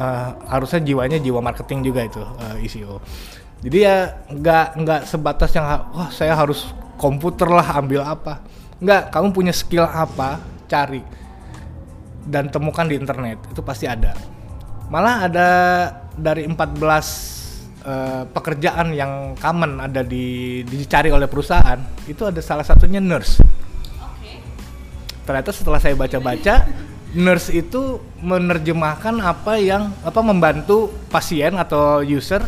uh, 0.00 0.28
harusnya 0.48 0.80
jiwanya 0.80 1.18
jiwa 1.20 1.40
marketing 1.44 1.84
juga 1.84 2.00
itu 2.08 2.20
uh, 2.20 2.56
ICO 2.60 3.00
jadi 3.60 3.78
ya 3.78 3.96
nggak 4.32 4.66
nggak 4.80 5.00
sebatas 5.04 5.52
yang 5.52 5.68
wah 5.92 6.08
saya 6.08 6.32
harus 6.32 6.72
komputer 6.96 7.48
lah 7.48 7.76
ambil 7.76 8.04
apa 8.04 8.40
nggak 8.80 9.12
kamu 9.12 9.28
punya 9.36 9.52
skill 9.52 9.84
apa 9.84 10.40
cari 10.64 11.04
dan 12.24 12.48
temukan 12.48 12.88
di 12.88 12.96
internet 12.96 13.40
itu 13.52 13.60
pasti 13.60 13.84
ada. 13.88 14.16
Malah 14.90 15.30
ada 15.30 15.48
dari 16.16 16.44
14 16.44 16.56
uh, 16.56 16.60
eh, 17.86 18.22
pekerjaan 18.28 18.92
yang 18.92 19.38
common 19.38 19.78
ada 19.80 20.02
di 20.04 20.60
dicari 20.66 21.08
oleh 21.14 21.30
perusahaan 21.30 21.78
itu 22.10 22.26
ada 22.26 22.40
salah 22.42 22.66
satunya 22.66 22.98
nurse. 22.98 23.40
Ternyata 25.24 25.50
setelah 25.54 25.78
saya 25.78 25.94
baca-baca 25.94 26.66
nurse 27.24 27.54
itu 27.54 28.02
menerjemahkan 28.20 29.20
apa 29.22 29.60
yang 29.60 29.94
apa 30.02 30.20
membantu 30.22 30.90
pasien 31.10 31.56
atau 31.56 32.02
user 32.02 32.42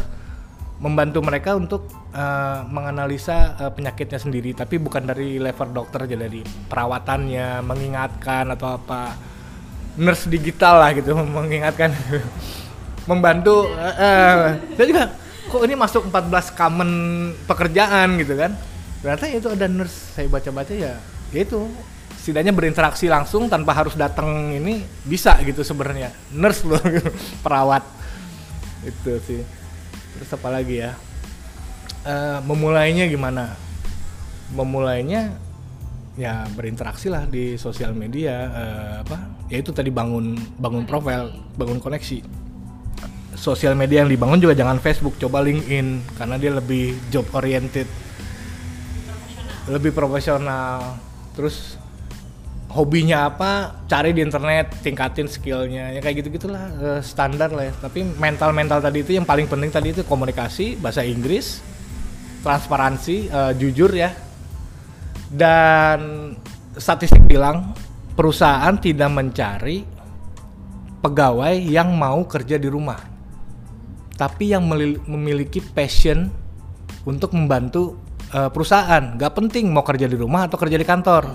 membantu 0.83 1.23
mereka 1.23 1.55
untuk 1.55 2.02
uh, 2.13 2.59
menganalisa 2.69 3.57
uh, 3.59 3.73
penyakitnya 3.73 4.21
sendiri 4.21 4.53
tapi 4.53 4.77
bukan 4.77 5.09
dari 5.09 5.41
level 5.41 5.73
dokter 5.73 6.05
aja 6.05 6.17
dari 6.17 6.45
perawatannya 6.45 7.65
mengingatkan 7.65 8.53
atau 8.55 8.79
apa. 8.79 9.33
Nurse 9.93 10.25
digital 10.33 10.81
lah 10.81 10.91
gitu 10.97 11.13
mengingatkan. 11.37 11.93
Membantu 13.05 13.69
uh, 13.69 13.93
uh, 13.93 14.37
saya 14.79 14.87
juga 14.89 15.05
kok 15.53 15.63
ini 15.69 15.75
masuk 15.77 16.09
14 16.09 16.57
common 16.57 16.91
pekerjaan? 17.45 18.17
gitu 18.17 18.39
kan. 18.39 18.57
Ternyata 19.03 19.25
itu 19.29 19.49
ada 19.51 19.67
nurse 19.67 20.15
saya 20.15 20.31
baca-baca 20.31 20.73
ya, 20.73 20.97
ya 21.35 21.41
itu. 21.43 21.67
Setidaknya 22.23 22.55
berinteraksi 22.55 23.11
langsung 23.11 23.51
tanpa 23.51 23.75
harus 23.75 23.99
datang 23.99 24.55
ini 24.55 24.87
bisa 25.03 25.35
gitu 25.43 25.67
sebenarnya. 25.67 26.15
Nurse 26.31 26.63
loh 26.63 26.79
perawat. 27.45 27.83
Itu 28.87 29.19
sih. 29.27 29.43
Terus 30.17 30.31
apa 30.31 30.49
lagi 30.55 30.79
ya 30.79 30.95
uh, 32.07 32.39
memulainya 32.45 33.07
gimana? 33.09 33.55
Memulainya 34.53 35.33
ya 36.13 36.45
berinteraksi 36.53 37.09
lah 37.09 37.25
di 37.25 37.57
sosial 37.57 37.97
media 37.97 38.53
uh, 38.53 38.95
apa 39.01 39.17
ya 39.49 39.65
itu 39.65 39.73
tadi 39.73 39.89
bangun 39.89 40.37
bangun 40.61 40.85
profil 40.85 41.33
bangun 41.57 41.81
koneksi. 41.81 42.21
Sosial 43.33 43.73
media 43.75 44.05
yang 44.05 44.13
dibangun 44.13 44.39
juga 44.39 44.53
jangan 44.53 44.77
Facebook 44.79 45.17
coba 45.17 45.41
LinkedIn 45.41 46.17
karena 46.21 46.37
dia 46.37 46.53
lebih 46.53 46.95
job 47.09 47.25
oriented. 47.33 47.89
Lebih 49.67 49.91
profesional. 49.97 51.01
Terus 51.33 51.81
hobinya 52.71 53.33
apa? 53.33 53.83
Cari 53.89 54.13
di 54.13 54.21
internet 54.21 54.85
tingkatin 54.85 55.27
skillnya. 55.33 55.97
Ya 55.97 56.05
kayak 56.05 56.23
gitu 56.23 56.29
gitulah 56.39 56.71
uh, 56.77 57.01
standar 57.01 57.51
lah 57.51 57.73
ya. 57.73 57.75
Tapi 57.81 58.05
mental 58.21 58.53
mental 58.53 58.85
tadi 58.85 59.01
itu 59.01 59.17
yang 59.17 59.25
paling 59.25 59.49
penting 59.49 59.73
tadi 59.73 59.97
itu 59.97 60.05
komunikasi 60.05 60.77
bahasa 60.77 61.01
Inggris 61.01 61.72
transparansi 62.43 63.31
uh, 63.31 63.53
jujur 63.57 63.91
ya. 63.95 64.11
Dan 65.33 66.31
statistik 66.77 67.25
bilang 67.25 67.73
perusahaan 68.13 68.77
tidak 68.77 69.09
mencari 69.09 69.81
pegawai 71.01 71.57
yang 71.57 71.97
mau 71.97 72.23
kerja 72.29 72.61
di 72.61 72.69
rumah 72.69 73.13
tapi 74.23 74.55
yang 74.55 74.63
memiliki 75.09 75.59
passion 75.59 76.31
untuk 77.03 77.35
membantu 77.35 77.99
uh, 78.31 78.47
perusahaan. 78.55 79.19
Gak 79.19 79.35
penting 79.35 79.67
mau 79.75 79.83
kerja 79.83 80.07
di 80.07 80.15
rumah 80.15 80.47
atau 80.47 80.55
kerja 80.61 80.79
di 80.79 80.87
kantor. 80.87 81.27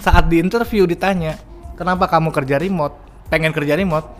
Saat 0.00 0.26
di 0.26 0.42
interview 0.42 0.90
ditanya 0.90 1.38
kenapa 1.78 2.10
kamu 2.10 2.34
kerja 2.34 2.58
remote? 2.58 2.96
Pengen 3.30 3.54
kerja 3.54 3.78
remote? 3.78 4.10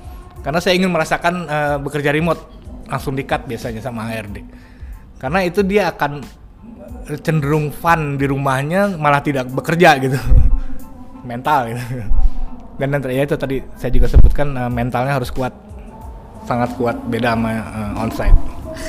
Karena 0.46 0.62
saya 0.62 0.78
ingin 0.78 0.92
merasakan 0.92 1.34
uh, 1.50 1.76
bekerja 1.82 2.14
remote. 2.14 2.38
Langsung 2.86 3.18
dikat 3.18 3.50
biasanya 3.50 3.82
sama 3.82 4.06
HRD 4.06 4.69
karena 5.20 5.44
itu 5.44 5.60
dia 5.60 5.92
akan 5.92 6.24
cenderung 7.20 7.68
fun 7.68 8.16
di 8.16 8.24
rumahnya 8.24 8.96
malah 8.96 9.20
tidak 9.20 9.52
bekerja 9.52 10.00
gitu. 10.00 10.16
Mental 11.28 11.68
gitu. 11.68 11.82
Dan 12.80 12.96
nanti 12.96 13.12
ya 13.12 13.28
itu 13.28 13.36
tadi 13.36 13.60
saya 13.76 13.92
juga 13.92 14.08
sebutkan 14.08 14.56
uh, 14.56 14.72
mentalnya 14.72 15.20
harus 15.20 15.28
kuat. 15.28 15.52
Sangat 16.48 16.72
kuat 16.80 16.96
beda 17.04 17.36
sama 17.36 17.52
uh, 17.52 18.02
onsite. 18.02 18.40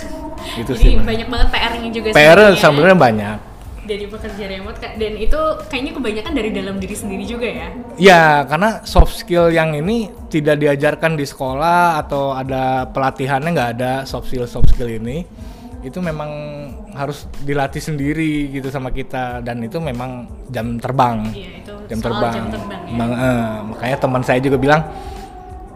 Itu 0.58 0.74
Jadi 0.74 0.82
sih 0.82 0.94
banyak 0.98 1.28
banget 1.30 1.48
PR-nya 1.54 1.90
juga 1.94 2.08
PR 2.18 2.40
sebenarnya 2.58 2.98
banyak. 2.98 3.38
Dari 3.82 4.06
pekerja 4.10 4.44
remote 4.50 4.78
dan 4.82 5.14
itu 5.18 5.40
kayaknya 5.70 5.92
kebanyakan 5.98 6.34
dari 6.38 6.50
dalam 6.54 6.76
diri 6.82 6.96
sendiri 6.98 7.24
juga 7.30 7.46
ya? 7.50 7.68
Ya 7.98 8.24
karena 8.50 8.82
soft 8.86 9.14
skill 9.18 9.54
yang 9.54 9.78
ini 9.78 10.10
tidak 10.34 10.62
diajarkan 10.62 11.14
di 11.14 11.26
sekolah 11.26 12.02
atau 12.02 12.34
ada 12.34 12.90
pelatihannya 12.90 13.50
nggak 13.54 13.70
ada 13.78 13.94
soft 14.10 14.34
skill 14.34 14.50
soft 14.50 14.74
skill 14.74 14.90
ini 14.90 15.26
itu 15.82 15.98
memang 15.98 16.30
harus 16.94 17.26
dilatih 17.42 17.82
sendiri 17.82 18.54
gitu 18.54 18.70
sama 18.70 18.94
kita 18.94 19.42
dan 19.42 19.62
itu 19.66 19.82
memang 19.82 20.30
jam 20.54 20.78
terbang 20.78 21.26
iya, 21.34 21.58
itu 21.58 21.74
jam 21.90 22.00
terbang, 22.00 22.34
jam 22.38 22.48
terbang 22.54 22.82
ya. 22.86 23.06
Eh, 23.06 23.50
makanya 23.66 23.98
teman 23.98 24.22
saya 24.22 24.40
juga 24.40 24.62
bilang 24.62 24.82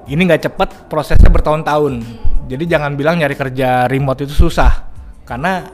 ini 0.06 0.22
nggak 0.22 0.46
cepat 0.46 0.70
prosesnya 0.86 1.34
bertahun-tahun 1.34 2.06
jadi 2.46 2.78
jangan 2.78 2.94
bilang 2.94 3.18
nyari 3.18 3.34
kerja 3.34 3.90
remote 3.90 4.30
itu 4.30 4.46
susah 4.46 4.86
karena 5.26 5.66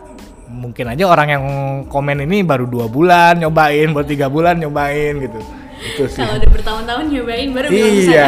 mungkin 0.51 0.91
aja 0.91 1.07
orang 1.07 1.27
yang 1.31 1.43
komen 1.87 2.27
ini 2.27 2.43
baru 2.43 2.67
dua 2.67 2.91
bulan 2.91 3.39
nyobain, 3.39 3.87
baru 3.95 4.03
tiga 4.03 4.27
bulan 4.27 4.59
nyobain 4.59 5.15
gitu. 5.23 5.39
Itu 5.81 6.03
sih. 6.11 6.21
Kalau 6.21 6.37
udah 6.37 6.49
bertahun-tahun 6.51 7.05
nyobain 7.07 7.49
baru 7.55 7.67
bilang 7.71 7.95
iya. 7.95 8.27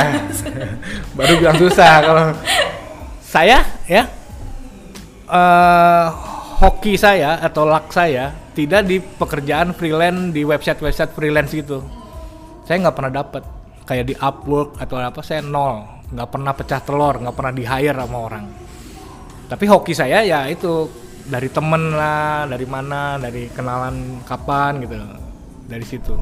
baru 1.19 1.33
bilang 1.37 1.57
susah 1.59 1.93
kalau 2.01 2.25
saya 3.21 3.61
ya 3.85 4.07
uh, 5.33 6.07
hoki 6.61 6.93
saya 6.93 7.41
atau 7.41 7.65
luck 7.65 7.89
saya 7.89 8.29
tidak 8.53 8.85
di 8.85 9.01
pekerjaan 9.01 9.73
freelance 9.73 10.29
di 10.29 10.45
website-website 10.45 11.11
freelance 11.17 11.51
gitu. 11.51 11.81
Saya 12.63 12.85
nggak 12.85 12.95
pernah 12.95 13.13
dapet 13.25 13.43
kayak 13.83 14.05
di 14.07 14.15
Upwork 14.15 14.77
atau 14.77 15.01
apa 15.01 15.25
saya 15.25 15.41
nol, 15.41 16.05
nggak 16.13 16.29
pernah 16.29 16.53
pecah 16.53 16.81
telur, 16.85 17.17
nggak 17.19 17.35
pernah 17.35 17.53
di 17.57 17.65
hire 17.65 17.97
sama 17.97 18.17
orang. 18.21 18.45
Tapi 19.49 19.65
hoki 19.67 19.91
saya 19.97 20.23
ya 20.23 20.47
itu 20.47 20.87
dari 21.23 21.47
temen 21.47 21.95
lah 21.95 22.43
dari 22.47 22.67
mana 22.67 23.15
dari 23.15 23.47
kenalan 23.47 24.23
kapan 24.27 24.83
gitu 24.83 24.99
dari 25.67 25.85
situ 25.87 26.15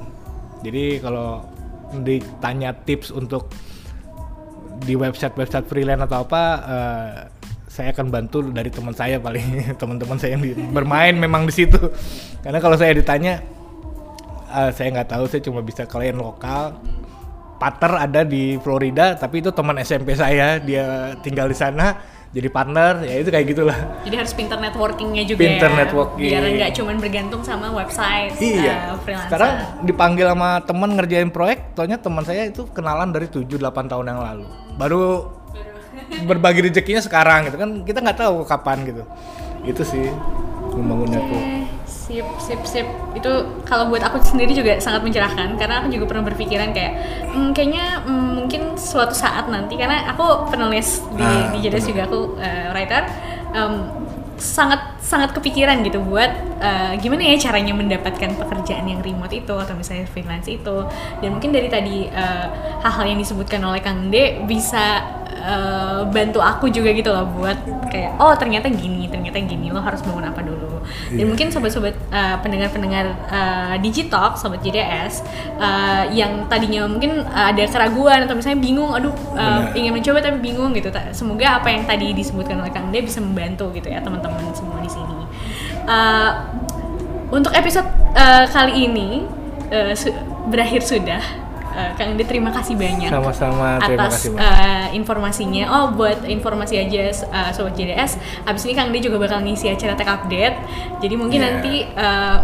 jadi 0.62 1.02
kalau 1.02 1.42
ditanya 2.06 2.72
tips 2.86 3.10
untuk 3.10 3.50
di 4.82 4.94
website 4.94 5.34
website 5.34 5.66
freelance 5.66 6.06
atau 6.06 6.26
apa 6.26 6.44
uh, 6.62 7.14
saya 7.72 7.96
akan 7.96 8.12
bantu 8.12 8.44
dari 8.52 8.68
teman 8.68 8.92
saya 8.92 9.16
paling 9.24 9.64
teman-teman 9.82 10.20
saya 10.20 10.36
yang 10.36 10.44
di, 10.44 10.52
bermain 10.52 11.16
memang 11.16 11.48
di 11.48 11.54
situ. 11.56 11.80
Karena 12.44 12.60
kalau 12.60 12.76
saya 12.76 12.92
ditanya 12.92 13.40
uh, 14.52 14.76
saya 14.76 14.92
nggak 14.92 15.08
tahu 15.16 15.24
saya 15.32 15.42
cuma 15.48 15.64
bisa 15.64 15.88
klien 15.88 16.20
lokal. 16.20 16.76
Pater 17.56 17.94
ada 17.94 18.26
di 18.26 18.58
Florida 18.60 19.16
tapi 19.16 19.40
itu 19.40 19.56
teman 19.56 19.80
SMP 19.80 20.20
saya. 20.20 20.60
Dia 20.60 21.16
tinggal 21.24 21.48
di 21.48 21.56
sana 21.56 21.96
jadi 22.36 22.52
partner. 22.52 23.08
Ya 23.08 23.24
itu 23.24 23.32
kayak 23.32 23.46
gitulah. 23.56 23.80
Jadi 24.04 24.16
harus 24.20 24.34
pinter 24.36 24.60
networkingnya 24.60 25.24
juga 25.24 25.40
pinter 25.40 25.72
ya 25.72 25.78
networking. 25.88 26.28
biar 26.28 26.44
nggak 26.44 26.72
cuma 26.76 26.92
bergantung 27.00 27.42
sama 27.48 27.72
website 27.72 28.36
iya. 28.44 28.92
uh, 28.92 29.00
sekarang 29.32 29.52
dipanggil 29.88 30.28
sama 30.28 30.60
teman 30.68 30.92
ngerjain 31.00 31.32
proyek 31.32 31.72
tonya 31.72 31.96
teman 31.96 32.28
saya 32.28 32.52
itu 32.52 32.68
kenalan 32.76 33.16
dari 33.16 33.32
7-8 33.32 33.48
tahun 33.88 34.06
yang 34.12 34.20
lalu. 34.20 34.46
Baru 34.76 35.40
berbagi 36.28 36.70
rezekinya 36.70 37.02
sekarang 37.04 37.50
gitu 37.50 37.58
kan. 37.58 37.70
Kita 37.88 38.00
nggak 38.04 38.20
tahu 38.20 38.36
kapan 38.46 38.84
gitu. 38.88 39.04
Itu 39.64 39.82
sih 39.86 40.10
membangun 40.72 41.10
network 41.12 41.62
sip 42.12 42.28
sip 42.44 42.62
sip. 42.68 42.88
Itu 43.16 43.64
kalau 43.64 43.88
buat 43.88 44.04
aku 44.04 44.20
sendiri 44.20 44.52
juga 44.52 44.76
sangat 44.84 45.02
mencerahkan 45.08 45.56
karena 45.56 45.80
aku 45.80 45.88
juga 45.96 46.06
pernah 46.12 46.24
berpikiran 46.28 46.76
kayak 46.76 46.94
hmm, 47.32 47.50
kayaknya 47.56 48.04
hmm, 48.04 48.30
mungkin 48.44 48.62
suatu 48.76 49.16
saat 49.16 49.48
nanti 49.48 49.80
karena 49.80 50.12
aku 50.12 50.52
penulis 50.52 51.00
di 51.16 51.24
ah, 51.24 51.48
di 51.56 51.64
Jadas 51.64 51.88
juga 51.88 52.12
aku 52.12 52.36
uh, 52.36 52.68
writer. 52.76 53.04
Um, 53.56 53.74
sangat 54.42 54.98
sangat 54.98 55.38
kepikiran 55.38 55.86
gitu 55.86 56.02
buat 56.02 56.34
uh, 56.58 56.98
gimana 56.98 57.30
ya 57.30 57.38
caranya 57.38 57.78
mendapatkan 57.78 58.34
pekerjaan 58.34 58.90
yang 58.90 59.06
remote 59.06 59.30
itu 59.30 59.54
atau 59.54 59.78
misalnya 59.78 60.10
freelance 60.10 60.50
itu. 60.50 60.78
Dan 61.22 61.38
mungkin 61.38 61.54
dari 61.54 61.70
tadi 61.70 62.10
uh, 62.10 62.48
hal-hal 62.82 63.06
yang 63.14 63.20
disebutkan 63.22 63.62
oleh 63.62 63.86
Kang 63.86 64.10
De 64.10 64.42
bisa 64.50 65.06
uh, 65.42 66.02
bantu 66.10 66.40
aku 66.42 66.70
juga 66.70 66.90
gitu 66.94 67.10
loh 67.14 67.26
buat 67.38 67.58
kayak 67.90 68.18
oh 68.22 68.34
ternyata 68.38 68.70
gini 68.70 69.10
ternyata 69.10 69.38
gini 69.42 69.74
lo 69.74 69.82
harus 69.82 70.02
bangun 70.06 70.26
apa 70.26 70.42
dulu 70.46 70.71
Dan 71.12 71.18
Iya. 71.22 71.26
mungkin 71.28 71.48
sobat-sobat 71.50 71.96
uh, 72.10 72.38
pendengar-pendengar 72.44 73.06
uh, 73.30 73.76
Digitalk, 73.80 74.38
sobat 74.38 74.62
JDS 74.62 75.22
uh, 75.58 76.08
yang 76.12 76.46
tadinya 76.48 76.86
mungkin 76.88 77.24
uh, 77.26 77.50
ada 77.52 77.64
keraguan 77.68 78.26
atau 78.26 78.36
misalnya 78.38 78.60
bingung, 78.62 78.92
aduh 78.92 79.14
uh, 79.36 79.72
ingin 79.74 79.92
mencoba 79.96 80.22
tapi 80.22 80.38
bingung 80.40 80.72
gitu. 80.76 80.92
Semoga 81.12 81.60
apa 81.64 81.72
yang 81.72 81.84
tadi 81.90 82.14
disebutkan 82.14 82.62
oleh 82.62 82.72
Kang 82.72 82.92
De 82.94 83.02
bisa 83.02 83.20
membantu 83.24 83.72
gitu 83.74 83.90
ya 83.90 84.00
teman-teman 84.00 84.44
semua 84.54 84.78
di 84.84 84.90
sini. 84.92 85.26
Uh, 85.88 86.32
untuk 87.32 87.56
episode 87.56 87.88
uh, 88.14 88.46
kali 88.52 88.92
ini 88.92 89.24
uh, 89.72 89.96
su- 89.96 90.14
berakhir 90.52 90.84
sudah. 90.84 91.41
Uh, 91.72 91.92
Kang 91.96 92.20
De 92.20 92.24
terima 92.28 92.52
kasih 92.52 92.76
banyak 92.76 93.08
Sama-sama, 93.08 93.80
terima 93.80 94.08
atas 94.08 94.28
kasih, 94.28 94.36
uh, 94.36 94.88
informasinya. 94.92 95.64
Oh, 95.72 95.86
buat 95.96 96.28
informasi 96.28 96.84
aja 96.84 97.12
uh, 97.32 97.50
sobat 97.56 97.80
JDS. 97.80 98.20
Abis 98.44 98.68
ini 98.68 98.74
Kang 98.76 98.92
De 98.92 99.00
juga 99.00 99.16
bakal 99.18 99.40
ngisi 99.44 99.72
acara 99.72 99.96
tech 99.96 100.08
update. 100.08 100.56
Jadi 101.00 101.16
mungkin 101.16 101.40
Yeah. 101.42 101.48
nanti 101.58 101.74
uh, 101.98 102.38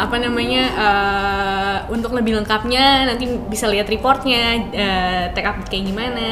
apa 0.00 0.16
namanya 0.16 0.62
uh, 0.74 1.76
untuk 1.92 2.16
lebih 2.16 2.40
lengkapnya 2.40 3.04
nanti 3.04 3.28
bisa 3.46 3.68
lihat 3.68 3.86
reportnya 3.92 4.64
uh, 4.72 5.24
tech 5.36 5.44
update 5.44 5.68
kayak 5.68 5.84
gimana. 5.92 6.28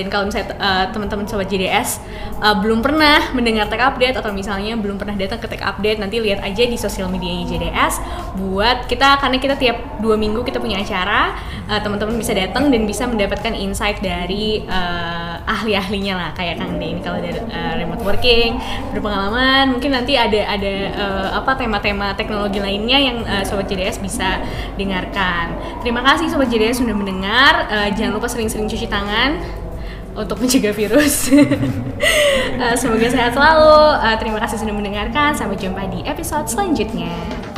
Dan 0.00 0.08
kalau 0.08 0.26
misalnya 0.32 0.56
uh, 0.56 0.84
teman-teman 0.88 1.28
sobat 1.28 1.52
JDS 1.52 2.00
uh, 2.40 2.56
belum 2.58 2.80
pernah 2.80 3.30
mendengar 3.36 3.68
tech 3.68 3.84
update 3.84 4.16
atau 4.16 4.32
misalnya 4.32 4.74
belum 4.80 4.96
pernah 4.96 5.14
datang 5.14 5.38
ke 5.38 5.46
tech 5.46 5.60
update, 5.60 6.00
nanti 6.00 6.16
lihat 6.18 6.40
aja 6.40 6.64
di 6.64 6.80
sosial 6.80 7.12
media 7.12 7.44
JDS. 7.44 8.00
Buat 8.40 8.88
kita 8.88 9.20
karena 9.20 9.36
kita 9.36 9.54
tiap 9.60 10.00
dua 10.00 10.16
minggu 10.16 10.40
kita 10.40 10.56
punya 10.56 10.80
acara, 10.80 11.36
uh, 11.68 11.80
teman-teman 11.84 12.16
bisa 12.16 12.32
datang 12.32 12.72
dan 12.72 12.88
bisa 12.88 13.04
mendapatkan 13.04 13.52
insight 13.52 14.00
dari 14.00 14.64
uh, 14.64 15.29
ahli-ahlinya 15.50 16.14
lah 16.14 16.30
kayak 16.38 16.62
Kang 16.62 16.78
De 16.78 16.86
ini 16.86 17.00
kalau 17.02 17.18
dari 17.18 17.34
uh, 17.34 17.74
remote 17.74 18.02
working 18.06 18.56
berpengalaman 18.94 19.74
mungkin 19.74 19.90
nanti 19.90 20.14
ada 20.14 20.46
ada 20.46 20.72
uh, 20.94 21.28
apa 21.42 21.58
tema-tema 21.58 22.14
teknologi 22.14 22.62
lainnya 22.62 22.98
yang 23.02 23.18
uh, 23.26 23.42
sobat 23.42 23.66
JDS 23.66 23.98
bisa 23.98 24.38
dengarkan. 24.78 25.58
Terima 25.82 26.06
kasih 26.06 26.30
sobat 26.30 26.46
JDS 26.46 26.86
sudah 26.86 26.94
mendengar. 26.94 27.66
Uh, 27.66 27.88
jangan 27.98 28.14
lupa 28.14 28.30
sering-sering 28.30 28.70
cuci 28.70 28.86
tangan 28.86 29.42
untuk 30.14 30.38
mencegah 30.38 30.74
virus. 30.74 31.30
Uh, 31.30 32.74
semoga 32.80 33.06
sehat 33.10 33.34
selalu. 33.34 33.78
Uh, 33.98 34.16
terima 34.22 34.38
kasih 34.42 34.56
sudah 34.62 34.74
mendengarkan. 34.74 35.34
Sampai 35.34 35.58
jumpa 35.58 35.90
di 35.90 36.06
episode 36.06 36.46
selanjutnya 36.46 37.49